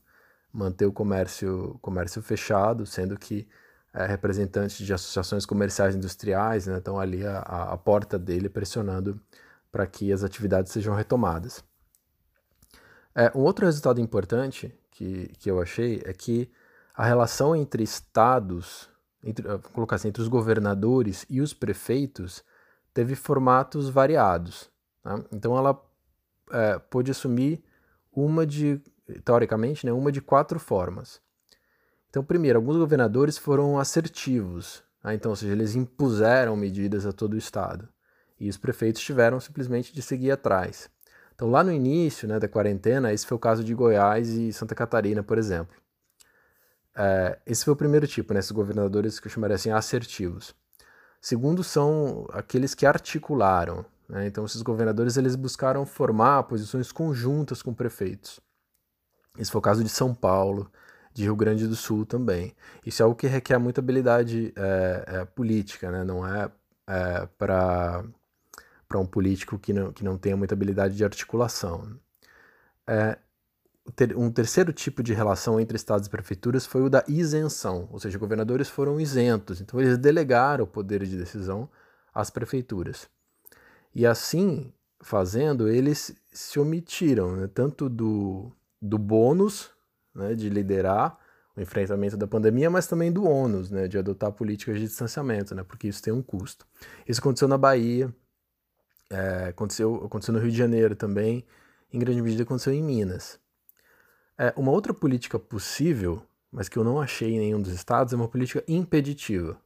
manter 0.52 0.86
o 0.86 0.92
comércio, 0.92 1.78
comércio 1.80 2.20
fechado, 2.20 2.84
sendo 2.84 3.16
que 3.16 3.46
é, 3.94 4.06
representantes 4.06 4.84
de 4.84 4.92
associações 4.92 5.46
comerciais 5.46 5.94
industriais 5.94 6.66
né, 6.66 6.78
estão 6.78 6.98
ali 6.98 7.24
à, 7.24 7.38
à 7.38 7.76
porta 7.78 8.18
dele 8.18 8.48
pressionando 8.48 9.20
para 9.76 9.86
que 9.86 10.10
as 10.10 10.24
atividades 10.24 10.72
sejam 10.72 10.94
retomadas. 10.94 11.62
É, 13.14 13.30
um 13.34 13.42
outro 13.42 13.66
resultado 13.66 14.00
importante 14.00 14.74
que, 14.90 15.28
que 15.38 15.50
eu 15.50 15.60
achei 15.60 16.02
é 16.06 16.14
que 16.14 16.50
a 16.94 17.04
relação 17.04 17.54
entre 17.54 17.82
estados, 17.82 18.88
entre, 19.22 19.44
colocar 19.74 19.96
assim, 19.96 20.08
entre 20.08 20.22
os 20.22 20.28
governadores 20.28 21.26
e 21.28 21.42
os 21.42 21.52
prefeitos, 21.52 22.42
teve 22.94 23.14
formatos 23.14 23.90
variados. 23.90 24.70
Tá? 25.02 25.22
Então 25.30 25.58
ela 25.58 25.78
é, 26.50 26.78
pôde 26.78 27.10
assumir 27.10 27.62
uma 28.10 28.46
de, 28.46 28.80
teoricamente, 29.26 29.84
né, 29.84 29.92
uma 29.92 30.10
de 30.10 30.22
quatro 30.22 30.58
formas. 30.58 31.20
Então, 32.08 32.24
primeiro, 32.24 32.58
alguns 32.58 32.78
governadores 32.78 33.36
foram 33.36 33.78
assertivos, 33.78 34.82
tá? 35.02 35.14
então, 35.14 35.32
ou 35.32 35.36
seja, 35.36 35.52
eles 35.52 35.74
impuseram 35.74 36.56
medidas 36.56 37.04
a 37.04 37.12
todo 37.12 37.34
o 37.34 37.38
Estado. 37.38 37.86
E 38.38 38.48
os 38.48 38.56
prefeitos 38.56 39.02
tiveram 39.02 39.40
simplesmente 39.40 39.94
de 39.94 40.02
seguir 40.02 40.30
atrás. 40.30 40.90
Então, 41.34 41.50
lá 41.50 41.62
no 41.62 41.72
início 41.72 42.26
né, 42.26 42.38
da 42.38 42.48
quarentena, 42.48 43.12
esse 43.12 43.26
foi 43.26 43.36
o 43.36 43.40
caso 43.40 43.62
de 43.62 43.74
Goiás 43.74 44.28
e 44.28 44.52
Santa 44.52 44.74
Catarina, 44.74 45.22
por 45.22 45.38
exemplo. 45.38 45.76
É, 46.94 47.38
esse 47.46 47.64
foi 47.64 47.74
o 47.74 47.76
primeiro 47.76 48.06
tipo, 48.06 48.32
né, 48.32 48.40
esses 48.40 48.52
governadores 48.52 49.20
que 49.20 49.26
eu 49.26 49.30
chamaria 49.30 49.56
assim 49.56 49.70
assertivos. 49.70 50.54
Segundo, 51.20 51.62
são 51.62 52.26
aqueles 52.32 52.74
que 52.74 52.86
articularam, 52.86 53.84
né? 54.08 54.26
Então, 54.26 54.44
esses 54.44 54.62
governadores 54.62 55.16
eles 55.16 55.34
buscaram 55.36 55.84
formar 55.84 56.44
posições 56.44 56.92
conjuntas 56.92 57.62
com 57.62 57.74
prefeitos. 57.74 58.40
Esse 59.38 59.50
foi 59.50 59.58
o 59.58 59.62
caso 59.62 59.82
de 59.82 59.90
São 59.90 60.14
Paulo, 60.14 60.70
de 61.12 61.24
Rio 61.24 61.36
Grande 61.36 61.66
do 61.66 61.76
Sul 61.76 62.06
também. 62.06 62.54
Isso 62.84 63.02
é 63.02 63.04
algo 63.04 63.16
que 63.16 63.26
requer 63.26 63.58
muita 63.58 63.80
habilidade 63.80 64.52
é, 64.56 65.04
é, 65.06 65.24
política, 65.24 65.90
né? 65.90 66.04
não 66.04 66.26
é, 66.26 66.50
é 66.86 67.26
para 67.38 68.04
um 68.94 69.06
político 69.06 69.58
que 69.58 69.72
não, 69.72 69.92
que 69.92 70.04
não 70.04 70.16
tenha 70.16 70.36
muita 70.36 70.54
habilidade 70.54 70.96
de 70.96 71.04
articulação. 71.04 71.98
É, 72.86 73.18
o 73.86 73.92
ter, 73.92 74.16
um 74.16 74.30
terceiro 74.30 74.72
tipo 74.72 75.02
de 75.02 75.14
relação 75.14 75.60
entre 75.60 75.76
estados 75.76 76.06
e 76.06 76.10
prefeituras 76.10 76.66
foi 76.66 76.82
o 76.82 76.90
da 76.90 77.04
isenção, 77.06 77.88
ou 77.90 77.98
seja, 77.98 78.18
governadores 78.18 78.68
foram 78.68 79.00
isentos, 79.00 79.60
então 79.60 79.80
eles 79.80 79.96
delegaram 79.96 80.64
o 80.64 80.68
poder 80.68 81.04
de 81.04 81.16
decisão 81.16 81.68
às 82.12 82.30
prefeituras. 82.30 83.08
E 83.94 84.04
assim, 84.04 84.72
fazendo, 85.00 85.68
eles 85.68 86.14
se 86.32 86.58
omitiram, 86.58 87.36
né, 87.36 87.48
tanto 87.52 87.88
do, 87.88 88.52
do 88.82 88.98
bônus 88.98 89.70
né, 90.14 90.34
de 90.34 90.48
liderar 90.48 91.18
o 91.56 91.60
enfrentamento 91.60 92.16
da 92.16 92.26
pandemia, 92.26 92.68
mas 92.68 92.86
também 92.86 93.10
do 93.10 93.24
ônus 93.24 93.70
né, 93.70 93.88
de 93.88 93.96
adotar 93.96 94.32
políticas 94.32 94.78
de 94.78 94.86
distanciamento, 94.86 95.54
né, 95.54 95.62
porque 95.62 95.88
isso 95.88 96.02
tem 96.02 96.12
um 96.12 96.22
custo. 96.22 96.66
Isso 97.08 97.20
aconteceu 97.20 97.48
na 97.48 97.56
Bahia, 97.56 98.12
é, 99.10 99.48
aconteceu, 99.48 99.96
aconteceu 100.04 100.34
no 100.34 100.40
Rio 100.40 100.50
de 100.50 100.56
Janeiro 100.56 100.94
também, 100.94 101.44
em 101.92 101.98
grande 101.98 102.20
medida 102.20 102.42
aconteceu 102.42 102.72
em 102.72 102.82
Minas. 102.82 103.38
É, 104.38 104.52
uma 104.56 104.70
outra 104.70 104.92
política 104.92 105.38
possível, 105.38 106.22
mas 106.50 106.68
que 106.68 106.76
eu 106.76 106.84
não 106.84 107.00
achei 107.00 107.34
em 107.34 107.38
nenhum 107.38 107.60
dos 107.60 107.72
estados, 107.72 108.12
é 108.12 108.16
uma 108.16 108.28
política 108.28 108.62
impeditiva. 108.68 109.60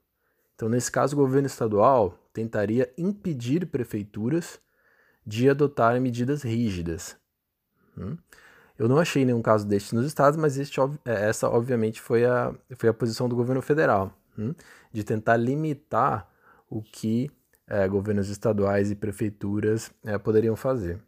Então, 0.54 0.68
nesse 0.68 0.92
caso, 0.92 1.16
o 1.16 1.18
governo 1.18 1.46
estadual 1.46 2.18
tentaria 2.32 2.92
impedir 2.96 3.66
prefeituras 3.66 4.60
de 5.26 5.48
adotarem 5.48 6.00
medidas 6.00 6.42
rígidas. 6.42 7.16
Hum? 7.96 8.16
Eu 8.78 8.88
não 8.88 8.98
achei 8.98 9.24
nenhum 9.24 9.42
caso 9.42 9.66
deste 9.66 9.94
nos 9.94 10.06
estados, 10.06 10.38
mas 10.38 10.56
este, 10.56 10.80
é, 11.04 11.28
essa, 11.28 11.48
obviamente, 11.48 12.00
foi 12.00 12.24
a, 12.24 12.54
foi 12.76 12.88
a 12.88 12.94
posição 12.94 13.28
do 13.28 13.36
governo 13.36 13.60
federal, 13.60 14.12
hum? 14.38 14.54
de 14.92 15.02
tentar 15.02 15.36
limitar 15.36 16.30
o 16.68 16.82
que 16.82 17.30
é, 17.70 17.86
governos 17.88 18.28
estaduais 18.28 18.90
e 18.90 18.96
prefeituras 18.96 19.92
é, 20.04 20.18
poderiam 20.18 20.56
fazer. 20.56 21.00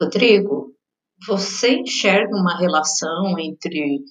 Rodrigo, 0.00 0.74
você 1.26 1.76
enxerga 1.76 2.34
uma 2.34 2.56
relação 2.58 3.38
entre 3.38 4.04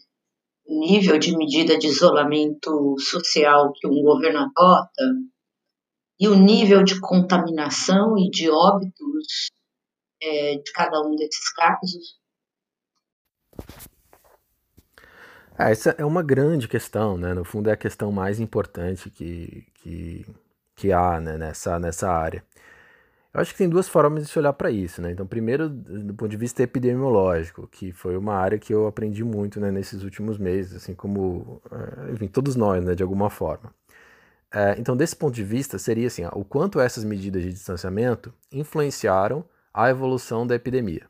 o 0.65 0.79
nível 0.79 1.17
de 1.19 1.35
medida 1.35 1.77
de 1.77 1.87
isolamento 1.87 2.95
social 2.99 3.73
que 3.73 3.87
um 3.87 4.01
governo 4.01 4.39
adota 4.39 5.03
e 6.19 6.27
o 6.27 6.35
nível 6.35 6.83
de 6.83 6.99
contaminação 6.99 8.17
e 8.17 8.29
de 8.29 8.49
óbitos 8.49 9.49
é, 10.21 10.55
de 10.55 10.71
cada 10.71 11.01
um 11.01 11.15
desses 11.15 11.51
casos? 11.53 12.19
Ah, 15.61 15.69
essa 15.69 15.91
é 15.97 16.03
uma 16.03 16.23
grande 16.23 16.67
questão, 16.67 17.17
né? 17.17 17.35
No 17.35 17.43
fundo, 17.43 17.69
é 17.69 17.73
a 17.73 17.77
questão 17.77 18.11
mais 18.11 18.39
importante 18.39 19.11
que, 19.11 19.67
que, 19.75 20.25
que 20.75 20.91
há 20.91 21.19
né? 21.21 21.37
nessa, 21.37 21.79
nessa 21.79 22.09
área. 22.09 22.43
Eu 23.31 23.39
acho 23.41 23.51
que 23.51 23.59
tem 23.59 23.69
duas 23.69 23.87
formas 23.87 24.23
de 24.23 24.29
se 24.29 24.39
olhar 24.39 24.53
para 24.53 24.71
isso, 24.71 25.01
né? 25.03 25.11
Então, 25.11 25.25
primeiro, 25.27 25.69
do 25.69 26.15
ponto 26.15 26.29
de 26.29 26.37
vista 26.37 26.63
epidemiológico, 26.63 27.67
que 27.67 27.91
foi 27.91 28.17
uma 28.17 28.33
área 28.35 28.57
que 28.57 28.73
eu 28.73 28.87
aprendi 28.87 29.23
muito 29.23 29.59
né, 29.59 29.71
nesses 29.71 30.03
últimos 30.03 30.39
meses, 30.39 30.75
assim 30.75 30.95
como, 30.95 31.61
eh, 31.71 32.11
enfim, 32.13 32.27
todos 32.27 32.55
nós, 32.55 32.83
né, 32.83 32.95
de 32.95 33.03
alguma 33.03 33.29
forma. 33.29 33.73
É, 34.53 34.75
então, 34.79 34.97
desse 34.97 35.15
ponto 35.15 35.35
de 35.35 35.43
vista, 35.43 35.77
seria 35.79 36.07
assim, 36.07 36.25
o 36.33 36.43
quanto 36.43 36.79
essas 36.79 37.03
medidas 37.03 37.43
de 37.43 37.51
distanciamento 37.53 38.33
influenciaram 38.51 39.45
a 39.73 39.89
evolução 39.89 40.45
da 40.47 40.55
epidemia. 40.55 41.07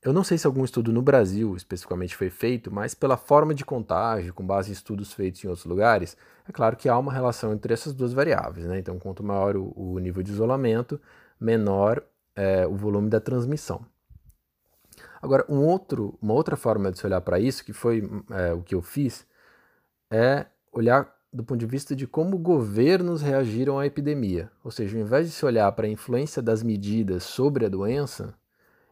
Eu 0.00 0.12
não 0.12 0.22
sei 0.22 0.38
se 0.38 0.46
algum 0.46 0.64
estudo 0.64 0.92
no 0.92 1.02
Brasil 1.02 1.56
especificamente 1.56 2.16
foi 2.16 2.30
feito, 2.30 2.72
mas 2.72 2.94
pela 2.94 3.16
forma 3.16 3.52
de 3.52 3.64
contágio, 3.64 4.32
com 4.32 4.46
base 4.46 4.70
em 4.70 4.72
estudos 4.72 5.12
feitos 5.12 5.42
em 5.42 5.48
outros 5.48 5.66
lugares, 5.66 6.16
é 6.48 6.52
claro 6.52 6.76
que 6.76 6.88
há 6.88 6.96
uma 6.96 7.12
relação 7.12 7.52
entre 7.52 7.74
essas 7.74 7.92
duas 7.92 8.12
variáveis. 8.12 8.66
Né? 8.66 8.78
Então, 8.78 8.98
quanto 8.98 9.24
maior 9.24 9.56
o, 9.56 9.72
o 9.76 9.98
nível 9.98 10.22
de 10.22 10.30
isolamento, 10.30 11.00
menor 11.40 12.02
é, 12.36 12.64
o 12.66 12.76
volume 12.76 13.10
da 13.10 13.20
transmissão. 13.20 13.84
Agora, 15.20 15.44
um 15.48 15.64
outro, 15.64 16.16
uma 16.22 16.32
outra 16.32 16.56
forma 16.56 16.92
de 16.92 16.98
se 16.98 17.06
olhar 17.06 17.20
para 17.20 17.40
isso, 17.40 17.64
que 17.64 17.72
foi 17.72 18.08
é, 18.30 18.52
o 18.52 18.62
que 18.62 18.76
eu 18.76 18.82
fiz, 18.82 19.26
é 20.10 20.46
olhar 20.72 21.12
do 21.32 21.42
ponto 21.42 21.58
de 21.58 21.66
vista 21.66 21.94
de 21.94 22.06
como 22.06 22.38
governos 22.38 23.20
reagiram 23.20 23.78
à 23.80 23.86
epidemia. 23.86 24.50
Ou 24.62 24.70
seja, 24.70 24.96
ao 24.96 25.02
invés 25.02 25.26
de 25.26 25.32
se 25.32 25.44
olhar 25.44 25.70
para 25.72 25.86
a 25.86 25.90
influência 25.90 26.40
das 26.40 26.62
medidas 26.62 27.24
sobre 27.24 27.66
a 27.66 27.68
doença, 27.68 28.34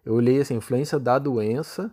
eu 0.07 0.14
olhei 0.14 0.40
essa 0.40 0.55
influência 0.55 1.01
da 1.01 1.19
doença 1.19 1.92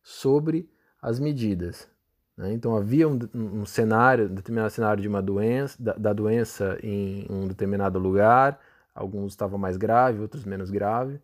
sobre 0.00 0.70
as 1.02 1.18
medidas. 1.18 1.88
Né? 2.36 2.52
Então 2.52 2.76
havia 2.76 3.08
um, 3.08 3.18
um, 3.34 3.66
cenário, 3.66 4.26
um 4.26 4.34
determinado 4.34 4.70
cenário 4.70 5.02
de 5.02 5.08
uma 5.08 5.20
doença, 5.20 5.76
da, 5.82 5.92
da, 5.94 6.12
doença 6.12 6.78
em 6.84 7.26
um 7.28 7.48
determinado 7.48 7.98
lugar, 7.98 8.60
alguns 8.94 9.32
estavam 9.32 9.58
mais 9.58 9.76
grave, 9.76 10.20
outros 10.20 10.44
menos 10.44 10.70
grave. 10.70 11.20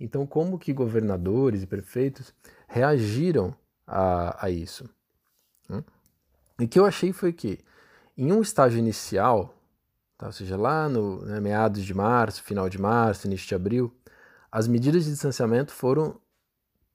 Então 0.00 0.26
como 0.26 0.58
que 0.58 0.72
governadores 0.72 1.62
e 1.62 1.66
prefeitos 1.66 2.32
reagiram 2.66 3.54
a, 3.86 4.46
a 4.46 4.48
isso? 4.48 4.88
Né? 5.68 5.84
E 6.60 6.64
o 6.64 6.68
que 6.68 6.78
eu 6.78 6.86
achei 6.86 7.12
foi 7.12 7.30
que 7.30 7.58
em 8.16 8.32
um 8.32 8.40
estágio 8.40 8.78
inicial, 8.78 9.54
tá? 10.16 10.26
ou 10.26 10.32
seja, 10.32 10.56
lá 10.56 10.88
no 10.88 11.22
né, 11.26 11.40
meados 11.40 11.84
de 11.84 11.92
março, 11.92 12.42
final 12.42 12.70
de 12.70 12.80
março, 12.80 13.26
início 13.26 13.46
de 13.46 13.54
abril, 13.54 13.94
as 14.54 14.68
medidas 14.68 15.02
de 15.02 15.10
distanciamento 15.10 15.72
foram, 15.72 16.20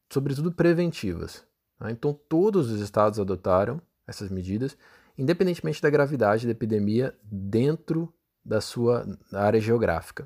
sobretudo, 0.09 0.49
preventivas. 0.49 1.45
Tá? 1.77 1.91
Então, 1.91 2.13
todos 2.13 2.71
os 2.71 2.79
estados 2.79 3.19
adotaram 3.19 3.81
essas 4.07 4.29
medidas, 4.29 4.77
independentemente 5.17 5.81
da 5.81 5.89
gravidade 5.89 6.45
da 6.45 6.53
epidemia 6.53 7.13
dentro 7.21 8.13
da 8.45 8.61
sua 8.61 9.05
área 9.33 9.59
geográfica. 9.59 10.25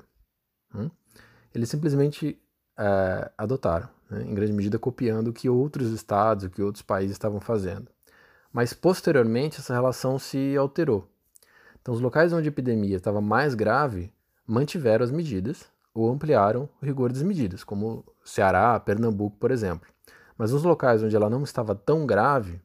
Hum? 0.72 0.88
Eles 1.52 1.68
simplesmente 1.68 2.40
é, 2.78 3.32
adotaram, 3.36 3.88
né? 4.08 4.22
em 4.22 4.32
grande 4.32 4.52
medida 4.52 4.78
copiando 4.78 5.26
o 5.26 5.32
que 5.32 5.48
outros 5.50 5.90
estados, 5.90 6.44
o 6.44 6.50
que 6.50 6.62
outros 6.62 6.82
países 6.82 7.16
estavam 7.16 7.40
fazendo. 7.40 7.90
Mas 8.52 8.72
posteriormente 8.72 9.58
essa 9.58 9.74
relação 9.74 10.20
se 10.20 10.56
alterou. 10.56 11.10
Então, 11.82 11.92
os 11.94 12.00
locais 12.00 12.32
onde 12.32 12.48
a 12.48 12.52
epidemia 12.52 12.96
estava 12.96 13.20
mais 13.20 13.56
grave 13.56 14.14
mantiveram 14.46 15.04
as 15.04 15.10
medidas, 15.10 15.73
ou 15.94 16.10
ampliaram 16.10 16.68
o 16.82 16.84
rigor 16.84 17.12
das 17.12 17.22
medidas, 17.22 17.62
como 17.62 18.04
Ceará, 18.24 18.78
Pernambuco, 18.80 19.36
por 19.38 19.52
exemplo. 19.52 19.88
Mas 20.36 20.50
nos 20.50 20.64
locais 20.64 21.02
onde 21.02 21.14
ela 21.14 21.30
não 21.30 21.44
estava 21.44 21.74
tão 21.74 22.04
grave, 22.04 22.60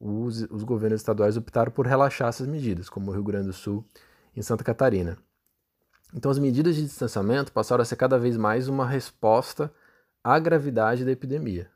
os, 0.00 0.42
os 0.50 0.64
governos 0.64 1.00
estaduais 1.00 1.36
optaram 1.36 1.70
por 1.70 1.86
relaxar 1.86 2.28
essas 2.28 2.46
medidas, 2.46 2.88
como 2.88 3.10
o 3.10 3.14
Rio 3.14 3.22
Grande 3.22 3.46
do 3.46 3.52
Sul 3.52 3.84
e 4.34 4.42
Santa 4.42 4.64
Catarina. 4.64 5.16
Então, 6.12 6.30
as 6.30 6.38
medidas 6.38 6.74
de 6.74 6.82
distanciamento 6.82 7.52
passaram 7.52 7.82
a 7.82 7.84
ser 7.84 7.96
cada 7.96 8.18
vez 8.18 8.36
mais 8.36 8.66
uma 8.66 8.86
resposta 8.86 9.72
à 10.24 10.38
gravidade 10.38 11.04
da 11.04 11.12
epidemia. 11.12 11.70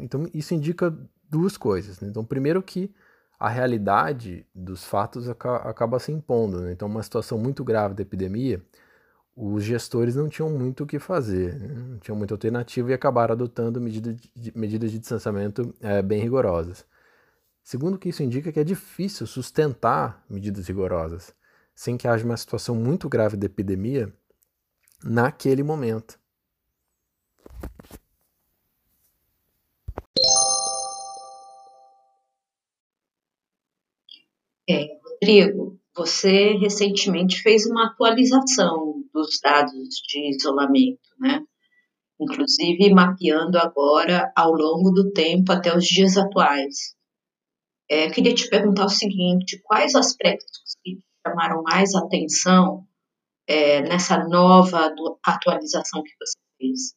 Então, 0.00 0.26
isso 0.34 0.54
indica 0.54 0.96
duas 1.28 1.56
coisas. 1.56 2.00
Né? 2.00 2.08
Então, 2.08 2.24
primeiro 2.24 2.62
que 2.62 2.92
a 3.38 3.48
realidade 3.48 4.46
dos 4.54 4.84
fatos 4.84 5.28
acaba 5.28 5.98
se 5.98 6.10
impondo. 6.10 6.62
Né? 6.62 6.72
Então, 6.72 6.88
uma 6.88 7.02
situação 7.02 7.38
muito 7.38 7.62
grave 7.62 7.94
da 7.94 8.02
epidemia 8.02 8.62
os 9.36 9.62
gestores 9.62 10.16
não 10.16 10.28
tinham 10.28 10.50
muito 10.50 10.84
o 10.84 10.86
que 10.86 10.98
fazer, 10.98 11.54
né? 11.60 11.74
não 11.74 11.98
tinham 11.98 12.16
muita 12.16 12.34
alternativa 12.34 12.90
e 12.90 12.94
acabaram 12.94 13.34
adotando 13.34 13.80
medidas 13.80 14.16
de, 14.34 14.56
medidas 14.56 14.90
de 14.90 14.98
distanciamento 14.98 15.74
é, 15.80 16.00
bem 16.00 16.20
rigorosas. 16.20 16.86
Segundo 17.62 17.98
que 17.98 18.08
isso 18.08 18.22
indica 18.22 18.50
que 18.50 18.60
é 18.60 18.64
difícil 18.64 19.26
sustentar 19.26 20.24
medidas 20.30 20.66
rigorosas 20.66 21.34
sem 21.76 21.98
que 21.98 22.08
haja 22.08 22.24
uma 22.24 22.38
situação 22.38 22.74
muito 22.74 23.06
grave 23.06 23.36
de 23.36 23.44
epidemia 23.44 24.10
naquele 25.04 25.62
momento. 25.62 26.18
É, 34.68 34.98
Rodrigo, 35.04 35.78
você 35.96 36.52
recentemente 36.52 37.40
fez 37.42 37.66
uma 37.66 37.86
atualização 37.86 39.02
dos 39.12 39.40
dados 39.42 39.88
de 40.06 40.30
isolamento, 40.36 41.00
né? 41.18 41.42
Inclusive 42.20 42.92
mapeando 42.92 43.58
agora 43.58 44.30
ao 44.36 44.52
longo 44.52 44.90
do 44.90 45.10
tempo 45.12 45.52
até 45.52 45.74
os 45.74 45.84
dias 45.84 46.16
atuais. 46.16 46.94
É, 47.88 48.10
queria 48.10 48.34
te 48.34 48.48
perguntar 48.48 48.84
o 48.84 48.90
seguinte: 48.90 49.60
quais 49.64 49.94
aspectos 49.94 50.76
que 50.84 50.98
chamaram 51.26 51.62
mais 51.62 51.94
atenção 51.94 52.86
é, 53.46 53.80
nessa 53.82 54.18
nova 54.28 54.92
atualização 55.24 56.02
que 56.02 56.12
você 56.20 56.38
fez? 56.58 56.94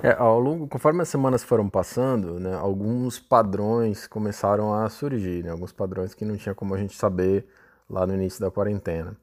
É, 0.00 0.12
ao 0.12 0.38
longo, 0.38 0.68
conforme 0.68 1.02
as 1.02 1.08
semanas 1.08 1.42
foram 1.42 1.68
passando, 1.68 2.38
né, 2.38 2.54
alguns 2.54 3.18
padrões 3.18 4.06
começaram 4.06 4.72
a 4.72 4.88
surgir, 4.88 5.42
né, 5.42 5.50
alguns 5.50 5.72
padrões 5.72 6.14
que 6.14 6.24
não 6.24 6.36
tinha 6.36 6.54
como 6.54 6.72
a 6.72 6.78
gente 6.78 6.96
saber 6.96 7.46
lá 7.90 8.06
no 8.06 8.14
início 8.14 8.40
da 8.40 8.48
quarentena. 8.48 9.16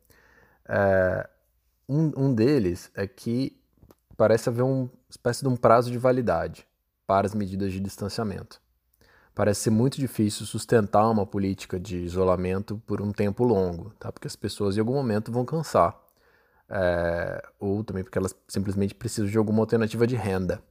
É, 0.68 1.30
um, 1.88 2.12
um 2.18 2.34
deles 2.34 2.92
é 2.94 3.08
que 3.08 3.58
parece 4.18 4.50
haver 4.50 4.64
uma 4.64 4.90
espécie 5.10 5.44
de 5.44 5.48
um 5.48 5.56
prazo 5.56 5.90
de 5.90 5.98
validade 5.98 6.68
para 7.08 7.26
as 7.26 7.34
medidas 7.34 7.72
de 7.72 7.80
distanciamento. 7.80 8.60
Parece 9.34 9.62
ser 9.62 9.70
muito 9.70 9.98
difícil 9.98 10.46
sustentar 10.46 11.10
uma 11.10 11.26
política 11.26 11.80
de 11.80 12.00
isolamento 12.00 12.82
por 12.86 13.02
um 13.02 13.14
tempo 13.14 13.46
longo, 13.46 13.92
tá? 13.98 14.12
porque 14.12 14.28
as 14.28 14.36
pessoas 14.36 14.76
em 14.76 14.82
algum 14.82 14.94
momento 14.94 15.32
vão 15.32 15.46
cansar 15.46 16.05
é, 16.69 17.41
ou 17.60 17.84
também 17.84 18.04
porque 18.04 18.17
elas 18.17 18.36
simplesmente 18.47 18.95
precisam 18.95 19.30
de 19.30 19.38
alguma 19.38 19.62
alternativa 19.62 20.06
de 20.08 20.15
renda. 20.15 20.62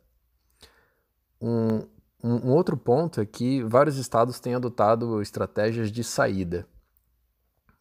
Um, 1.41 1.79
um, 2.23 2.49
um 2.49 2.51
outro 2.53 2.77
ponto 2.77 3.21
é 3.21 3.27
que 3.27 3.63
vários 3.63 3.97
estados 3.97 4.41
têm 4.41 4.55
adotado 4.55 5.21
estratégias 5.21 5.91
de 5.91 6.03
saída. 6.03 6.67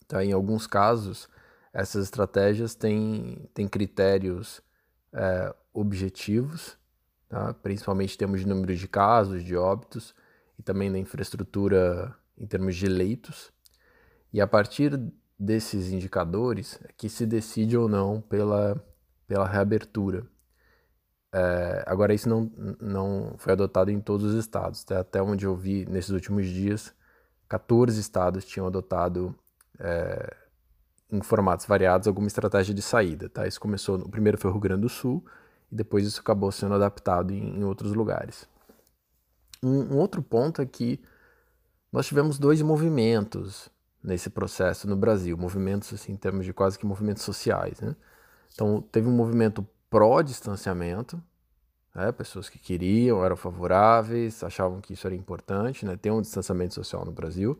Tá? 0.07 0.23
Em 0.23 0.31
alguns 0.31 0.67
casos, 0.67 1.29
essas 1.71 2.03
estratégias 2.03 2.75
têm, 2.75 3.49
têm 3.53 3.67
critérios 3.67 4.61
é, 5.13 5.55
objetivos, 5.73 6.77
tá? 7.29 7.53
principalmente 7.53 8.15
em 8.15 8.17
termos 8.17 8.41
de 8.41 8.47
número 8.47 8.75
de 8.75 8.87
casos, 8.87 9.43
de 9.43 9.55
óbitos, 9.55 10.13
e 10.59 10.61
também 10.61 10.89
na 10.89 10.99
infraestrutura 10.99 12.13
em 12.37 12.45
termos 12.45 12.75
de 12.75 12.87
leitos. 12.87 13.51
E 14.31 14.41
a 14.41 14.47
partir 14.47 14.99
desses 15.43 15.91
indicadores 15.91 16.79
é 16.85 16.89
que 16.95 17.09
se 17.09 17.25
decide 17.25 17.77
ou 17.77 17.89
não 17.89 18.21
pela, 18.21 18.81
pela 19.27 19.47
reabertura. 19.47 20.25
É, 21.33 21.83
agora, 21.85 22.13
isso 22.13 22.29
não, 22.29 22.51
não 22.79 23.35
foi 23.37 23.53
adotado 23.53 23.91
em 23.91 23.99
todos 23.99 24.33
os 24.33 24.35
estados. 24.35 24.83
Tá? 24.83 24.99
Até 24.99 25.21
onde 25.21 25.45
eu 25.45 25.55
vi 25.55 25.85
nesses 25.85 26.11
últimos 26.11 26.47
dias, 26.47 26.93
14 27.49 27.99
estados 27.99 28.45
tinham 28.45 28.67
adotado, 28.67 29.35
é, 29.79 30.35
em 31.11 31.21
formatos 31.21 31.65
variados, 31.65 32.07
alguma 32.07 32.27
estratégia 32.27 32.73
de 32.73 32.81
saída. 32.81 33.27
Tá? 33.29 33.45
Isso 33.45 33.59
começou, 33.59 33.97
o 33.97 34.09
primeiro 34.09 34.37
foi 34.37 34.49
o 34.49 34.53
Rio 34.53 34.61
Grande 34.61 34.81
do 34.81 34.89
Sul, 34.89 35.25
e 35.71 35.75
depois 35.75 36.05
isso 36.05 36.21
acabou 36.21 36.51
sendo 36.51 36.75
adaptado 36.75 37.33
em, 37.33 37.59
em 37.59 37.63
outros 37.63 37.93
lugares. 37.93 38.47
Um, 39.61 39.95
um 39.95 39.97
outro 39.97 40.21
ponto 40.21 40.61
é 40.61 40.65
que 40.65 41.01
nós 41.91 42.07
tivemos 42.07 42.39
dois 42.39 42.61
movimentos 42.61 43.69
nesse 44.03 44.29
processo 44.29 44.87
no 44.87 44.95
Brasil, 44.95 45.37
movimentos 45.37 45.93
assim, 45.93 46.11
em 46.11 46.17
termos 46.17 46.45
de 46.45 46.53
quase 46.53 46.77
que 46.77 46.85
movimentos 46.85 47.23
sociais. 47.23 47.79
Né? 47.79 47.95
Então, 48.53 48.81
teve 48.91 49.07
um 49.07 49.11
movimento 49.11 49.65
pró-distanciamento, 49.89 51.21
né? 51.95 52.11
pessoas 52.11 52.49
que 52.49 52.59
queriam, 52.59 53.23
eram 53.23 53.37
favoráveis, 53.37 54.43
achavam 54.43 54.81
que 54.81 54.93
isso 54.93 55.07
era 55.07 55.15
importante, 55.15 55.85
né? 55.85 55.95
ter 55.95 56.11
um 56.11 56.21
distanciamento 56.21 56.73
social 56.73 57.05
no 57.05 57.11
Brasil. 57.11 57.59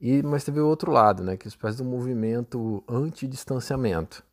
E, 0.00 0.22
mas 0.22 0.44
teve 0.44 0.60
o 0.60 0.68
outro 0.68 0.92
lado, 0.92 1.24
né? 1.24 1.36
que 1.36 1.46
é 1.46 1.48
espécie 1.48 1.78
de 1.78 1.82
um 1.82 1.90
movimento 1.90 2.84
anti-distanciamento. 2.88 4.24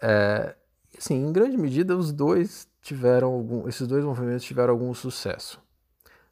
É, 0.00 0.54
assim, 0.96 1.14
em 1.16 1.32
grande 1.32 1.56
medida, 1.58 1.96
os 1.96 2.12
dois 2.12 2.68
tiveram 2.80 3.32
algum, 3.32 3.68
esses 3.68 3.86
dois 3.86 4.04
movimentos 4.04 4.44
tiveram 4.44 4.72
algum 4.72 4.94
sucesso. 4.94 5.60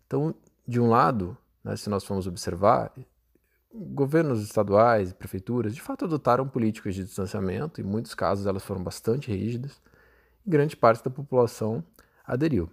Então, 0.07 0.35
de 0.67 0.81
um 0.81 0.89
lado, 0.89 1.37
né, 1.63 1.77
se 1.77 1.91
nós 1.91 2.05
formos 2.05 2.27
observar, 2.27 2.93
governos 3.77 4.43
estaduais 4.43 5.11
e 5.11 5.15
prefeituras 5.15 5.75
de 5.75 5.81
fato 5.81 6.05
adotaram 6.05 6.49
políticas 6.49 6.95
de 6.95 7.05
distanciamento, 7.05 7.81
em 7.81 7.85
muitos 7.85 8.15
casos 8.15 8.47
elas 8.47 8.65
foram 8.65 8.83
bastante 8.83 9.31
rígidas, 9.31 9.81
e 10.45 10.51
grande 10.51 10.77
parte 10.77 11.05
da 11.05 11.11
população 11.11 11.85
aderiu. 12.25 12.71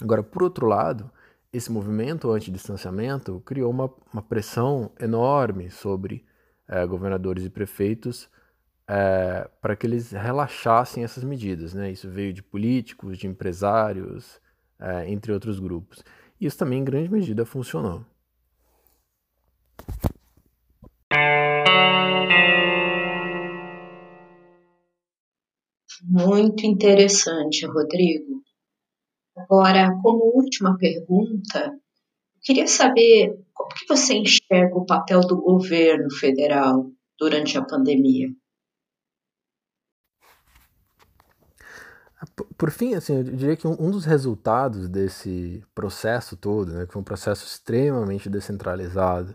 Agora, 0.00 0.22
por 0.22 0.42
outro 0.42 0.66
lado, 0.66 1.10
esse 1.52 1.70
movimento 1.70 2.30
anti-distanciamento 2.30 3.42
criou 3.44 3.70
uma, 3.70 3.90
uma 4.12 4.22
pressão 4.22 4.90
enorme 4.98 5.70
sobre 5.70 6.24
é, 6.66 6.86
governadores 6.86 7.44
e 7.44 7.50
prefeitos 7.50 8.28
é, 8.88 9.48
para 9.60 9.76
que 9.76 9.86
eles 9.86 10.10
relaxassem 10.10 11.04
essas 11.04 11.22
medidas. 11.24 11.74
Né? 11.74 11.90
Isso 11.90 12.08
veio 12.08 12.32
de 12.32 12.42
políticos, 12.42 13.18
de 13.18 13.26
empresários, 13.26 14.40
é, 14.78 15.10
entre 15.10 15.32
outros 15.32 15.60
grupos. 15.60 16.02
Isso 16.40 16.58
também, 16.58 16.80
em 16.80 16.84
grande 16.84 17.10
medida, 17.10 17.44
funcionou. 17.44 18.04
Muito 26.26 26.66
interessante, 26.66 27.66
Rodrigo. 27.66 28.42
Agora, 29.36 29.90
como 30.02 30.36
última 30.36 30.76
pergunta, 30.76 31.72
queria 32.42 32.66
saber 32.66 33.38
como 33.54 33.70
que 33.70 33.86
você 33.88 34.14
enxerga 34.14 34.76
o 34.76 34.86
papel 34.86 35.20
do 35.20 35.40
governo 35.40 36.10
federal 36.10 36.90
durante 37.18 37.56
a 37.56 37.64
pandemia? 37.64 38.28
Por 42.56 42.70
fim, 42.70 42.94
assim, 42.94 43.16
eu 43.16 43.24
diria 43.24 43.56
que 43.56 43.66
um, 43.66 43.90
dos 43.90 44.04
resultados 44.04 44.88
desse 44.88 45.62
processo 45.74 46.36
todo, 46.36 46.72
né, 46.72 46.86
que 46.86 46.92
foi 46.92 47.00
um 47.00 47.04
processo 47.04 47.44
extremamente 47.44 48.30
descentralizado 48.30 49.34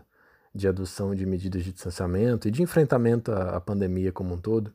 de 0.54 0.66
adoção 0.66 1.14
de 1.14 1.26
medidas 1.26 1.62
de 1.62 1.72
distanciamento 1.72 2.48
e 2.48 2.50
de 2.50 2.62
enfrentamento 2.62 3.30
à 3.30 3.60
pandemia 3.60 4.10
como 4.10 4.34
um 4.34 4.40
todo, 4.40 4.72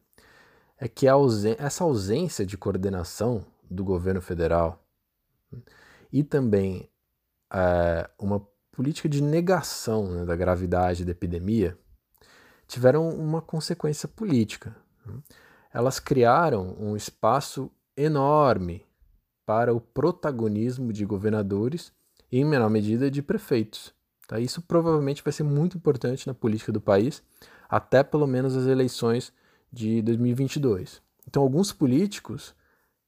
é 0.84 0.88
que 0.90 1.08
essa 1.60 1.86
ausência 1.86 2.46
de 2.46 2.58
coordenação 2.58 3.46
do 3.72 3.86
governo 3.86 4.22
federal 4.22 4.86
e 6.12 6.22
também 6.24 6.90
é, 7.54 8.10
uma 8.20 8.46
política 8.70 9.08
de 9.08 9.24
negação 9.24 10.12
né, 10.12 10.26
da 10.26 10.36
gravidade 10.36 11.06
da 11.06 11.12
epidemia 11.12 11.78
tiveram 12.68 13.08
uma 13.08 13.42
consequência 13.42 14.10
política. 14.10 14.76
Elas 15.74 16.02
criaram 16.02 16.76
um 16.78 16.98
espaço 16.98 17.72
enorme 17.96 18.86
para 19.46 19.74
o 19.74 19.80
protagonismo 19.80 20.92
de 20.92 21.06
governadores 21.06 21.94
e, 22.30 22.40
em 22.40 22.44
menor 22.44 22.70
medida, 22.70 23.10
de 23.10 23.22
prefeitos. 23.22 23.94
Tá? 24.28 24.38
Isso 24.38 24.62
provavelmente 24.62 25.24
vai 25.24 25.32
ser 25.32 25.44
muito 25.44 25.78
importante 25.78 26.28
na 26.28 26.34
política 26.34 26.74
do 26.74 26.82
país, 26.82 27.24
até 27.70 28.04
pelo 28.04 28.28
menos 28.28 28.54
as 28.58 28.68
eleições 28.68 29.32
de 29.74 30.04
2022. 30.04 31.02
Então, 31.28 31.42
alguns 31.42 31.74
políticos 31.74 32.56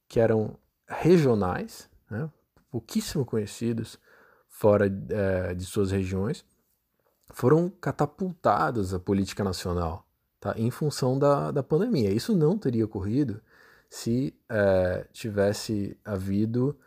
que 0.10 0.20
eram 0.20 0.58
regionais, 0.88 1.88
né, 2.10 2.30
pouquíssimo 2.72 3.24
conhecidos 3.24 4.00
fora 4.50 4.88
é, 5.10 5.54
de 5.54 5.64
suas 5.64 5.92
regiões, 5.92 6.44
foram 7.32 7.70
catapultados 7.70 8.94
à 8.94 9.00
política 9.00 9.44
nacional 9.44 10.08
tá, 10.40 10.56
em 10.58 10.72
função 10.72 11.20
da, 11.20 11.52
da 11.52 11.62
pandemia. 11.62 12.12
Isso 12.12 12.36
não 12.36 12.58
teria 12.58 12.86
ocorrido 12.86 13.42
se 13.90 14.34
é, 14.50 15.06
tivesse 15.12 15.98
havido 16.04 16.78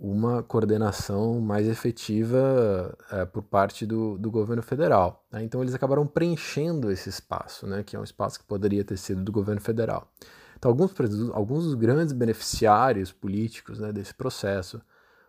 uma 0.00 0.42
coordenação 0.42 1.42
mais 1.42 1.68
efetiva 1.68 2.96
é, 3.12 3.26
por 3.26 3.42
parte 3.42 3.84
do, 3.84 4.16
do 4.16 4.30
governo 4.30 4.62
federal. 4.62 5.26
Né? 5.30 5.44
Então 5.44 5.60
eles 5.60 5.74
acabaram 5.74 6.06
preenchendo 6.06 6.90
esse 6.90 7.10
espaço, 7.10 7.66
né? 7.66 7.82
que 7.82 7.94
é 7.94 8.00
um 8.00 8.04
espaço 8.04 8.38
que 8.40 8.46
poderia 8.46 8.82
ter 8.82 8.96
sido 8.96 9.22
do 9.22 9.30
governo 9.30 9.60
federal. 9.60 10.10
Então 10.58 10.70
alguns, 10.70 10.94
alguns 11.34 11.64
dos 11.64 11.74
grandes 11.74 12.14
beneficiários 12.14 13.12
políticos 13.12 13.78
né, 13.78 13.92
desse 13.92 14.14
processo 14.14 14.80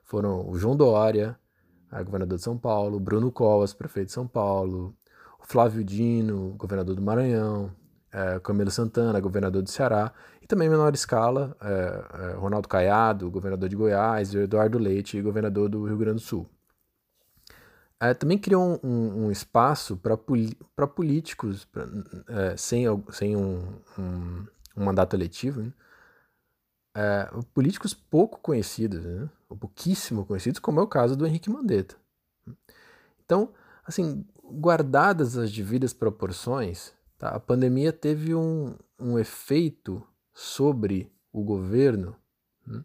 foram 0.06 0.50
o 0.50 0.58
João 0.58 0.76
Dória, 0.76 1.38
governador 2.06 2.38
de 2.38 2.44
São 2.44 2.58
Paulo, 2.58 2.98
Bruno 2.98 3.30
Covas, 3.30 3.74
prefeito 3.74 4.08
de 4.08 4.14
São 4.14 4.26
Paulo, 4.26 4.96
o 5.38 5.46
Flávio 5.46 5.84
Dino, 5.84 6.56
governador 6.58 6.96
do 6.96 7.02
Maranhão, 7.02 7.72
é, 8.12 8.40
Camilo 8.40 8.72
Santana, 8.72 9.20
governador 9.20 9.62
do 9.62 9.70
Ceará, 9.70 10.14
e 10.42 10.48
também 10.48 10.68
em 10.68 10.72
menor 10.72 10.94
escala, 10.94 11.56
é, 11.62 12.32
é, 12.32 12.34
Ronaldo 12.34 12.68
Caiado, 12.68 13.30
governador 13.30 13.70
de 13.70 13.76
Goiás, 13.76 14.34
e 14.34 14.40
Eduardo 14.40 14.78
Leite, 14.78 15.22
governador 15.22 15.70
do 15.70 15.86
Rio 15.86 15.98
Grande 15.98 16.16
do 16.16 16.22
Sul. 16.22 16.48
É, 18.00 18.16
também 18.16 18.38
criou 18.38 18.80
um, 18.84 19.26
um, 19.26 19.32
espaço 19.32 19.96
para 19.96 20.18
políticos 20.88 21.66
pra, 21.66 21.86
é, 22.30 22.58
sem, 22.58 22.86
sem 23.12 23.38
um, 23.38 23.80
um, 23.98 24.46
mandato 24.76 25.16
eletivo, 25.16 25.62
né? 25.62 25.72
É, 26.94 27.30
políticos 27.54 27.94
pouco 27.94 28.40
conhecidos, 28.40 29.06
né? 29.06 29.30
ou 29.48 29.56
pouquíssimo 29.56 30.26
conhecidos, 30.26 30.60
como 30.60 30.80
é 30.80 30.84
o 30.84 30.88
caso 30.88 31.16
do 31.16 31.26
Henrique 31.26 31.50
Mandetta. 31.50 31.96
Então, 33.24 33.54
assim, 33.86 34.26
guardadas 34.44 35.38
as 35.38 35.52
devidas 35.52 35.94
proporções, 35.94 36.92
Tá? 37.22 37.30
A 37.30 37.40
pandemia 37.40 37.94
teve 37.94 38.34
um, 38.34 38.76
um 39.00 39.20
efeito 39.20 40.02
sobre 40.34 41.14
o 41.32 41.44
governo 41.44 42.16
né, 42.66 42.84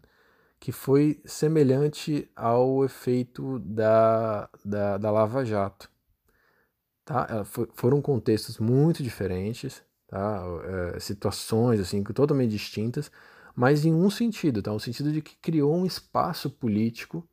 que 0.59 0.71
foi 0.71 1.19
semelhante 1.25 2.29
ao 2.35 2.85
efeito 2.85 3.57
da, 3.57 4.47
da, 4.63 4.99
da 4.99 5.09
Lava 5.09 5.43
Jato. 5.43 5.89
Tá? 7.03 7.43
Foram 7.73 7.99
contextos 7.99 8.59
muito 8.59 9.01
diferentes, 9.01 9.81
tá? 10.07 10.43
É, 10.93 10.99
situações 10.99 11.79
assim 11.79 12.03
totalmente 12.03 12.51
distintas, 12.51 13.09
mas 13.55 13.85
em 13.85 13.93
um 13.93 14.07
sentido, 14.07 14.61
tá? 14.61 14.71
o 14.71 14.79
sentido 14.79 15.11
de 15.11 15.19
que 15.19 15.35
criou 15.37 15.75
um 15.75 15.85
espaço 15.85 16.47
político 16.47 17.27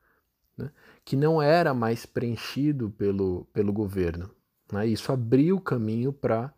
né, 0.56 0.70
que 1.04 1.16
não 1.16 1.42
era 1.42 1.74
mais 1.74 2.06
preenchido 2.06 2.88
pelo, 2.88 3.44
pelo 3.52 3.74
governo. 3.74 4.30
Né? 4.72 4.86
Isso 4.86 5.12
abriu 5.12 5.56
o 5.56 5.60
caminho 5.60 6.10
para 6.10 6.54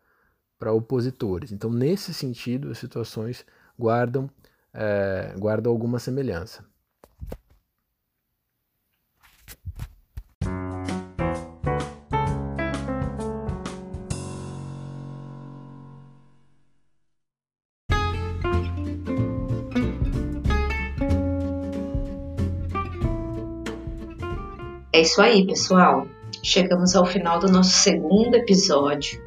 para 0.57 0.73
opositores. 0.73 1.51
Então, 1.51 1.71
nesse 1.71 2.13
sentido, 2.13 2.71
as 2.71 2.77
situações 2.77 3.45
guardam, 3.77 4.29
é, 4.73 5.33
guardam 5.37 5.71
alguma 5.71 5.99
semelhança. 5.99 6.65
É 24.97 25.01
isso 25.01 25.21
aí, 25.21 25.45
pessoal. 25.45 26.07
Chegamos 26.41 26.95
ao 26.95 27.05
final 27.05 27.37
do 27.37 27.47
nosso 27.47 27.69
segundo 27.69 28.33
episódio 28.33 29.26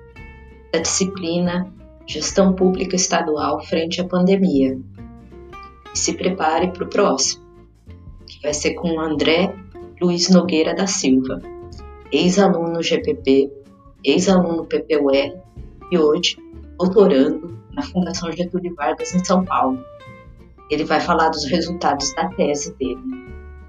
da 0.73 0.79
disciplina 0.79 1.73
Gestão 2.07 2.53
Pública 2.53 2.97
Estadual 2.97 3.61
frente 3.65 4.01
à 4.01 4.05
pandemia. 4.05 4.79
Se 5.95 6.15
prepare 6.15 6.73
para 6.73 6.85
o 6.85 6.89
próximo, 6.89 7.45
que 8.27 8.41
vai 8.43 8.55
ser 8.55 8.75
com 8.75 9.01
André 9.01 9.55
Luiz 10.01 10.29
Nogueira 10.31 10.75
da 10.75 10.87
Silva, 10.87 11.41
ex-aluno 12.13 12.83
GPP, 12.83 13.51
ex-aluno 14.05 14.65
PPUE 14.67 15.35
e 15.91 15.99
hoje 15.99 16.37
doutorando 16.79 17.59
na 17.73 17.83
Fundação 17.83 18.33
Getúlio 18.33 18.75
Vargas 18.75 19.15
em 19.15 19.25
São 19.25 19.45
Paulo. 19.45 19.79
Ele 20.71 20.85
vai 20.85 21.01
falar 21.01 21.29
dos 21.29 21.45
resultados 21.45 22.15
da 22.15 22.29
tese 22.29 22.75
dele. 22.77 23.01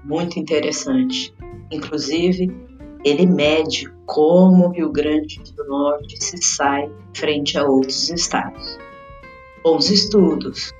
Muito 0.04 0.38
interessante. 0.38 1.34
Inclusive, 1.70 2.50
ele 3.04 3.26
mede 3.26 3.92
como 4.06 4.66
o 4.66 4.70
Rio 4.70 4.90
Grande 4.90 5.40
do 5.56 5.64
Norte 5.64 6.22
se 6.22 6.36
sai 6.42 6.90
frente 7.14 7.58
a 7.58 7.64
outros 7.64 8.10
estados. 8.10 8.78
Bons 9.62 9.90
estudos! 9.90 10.72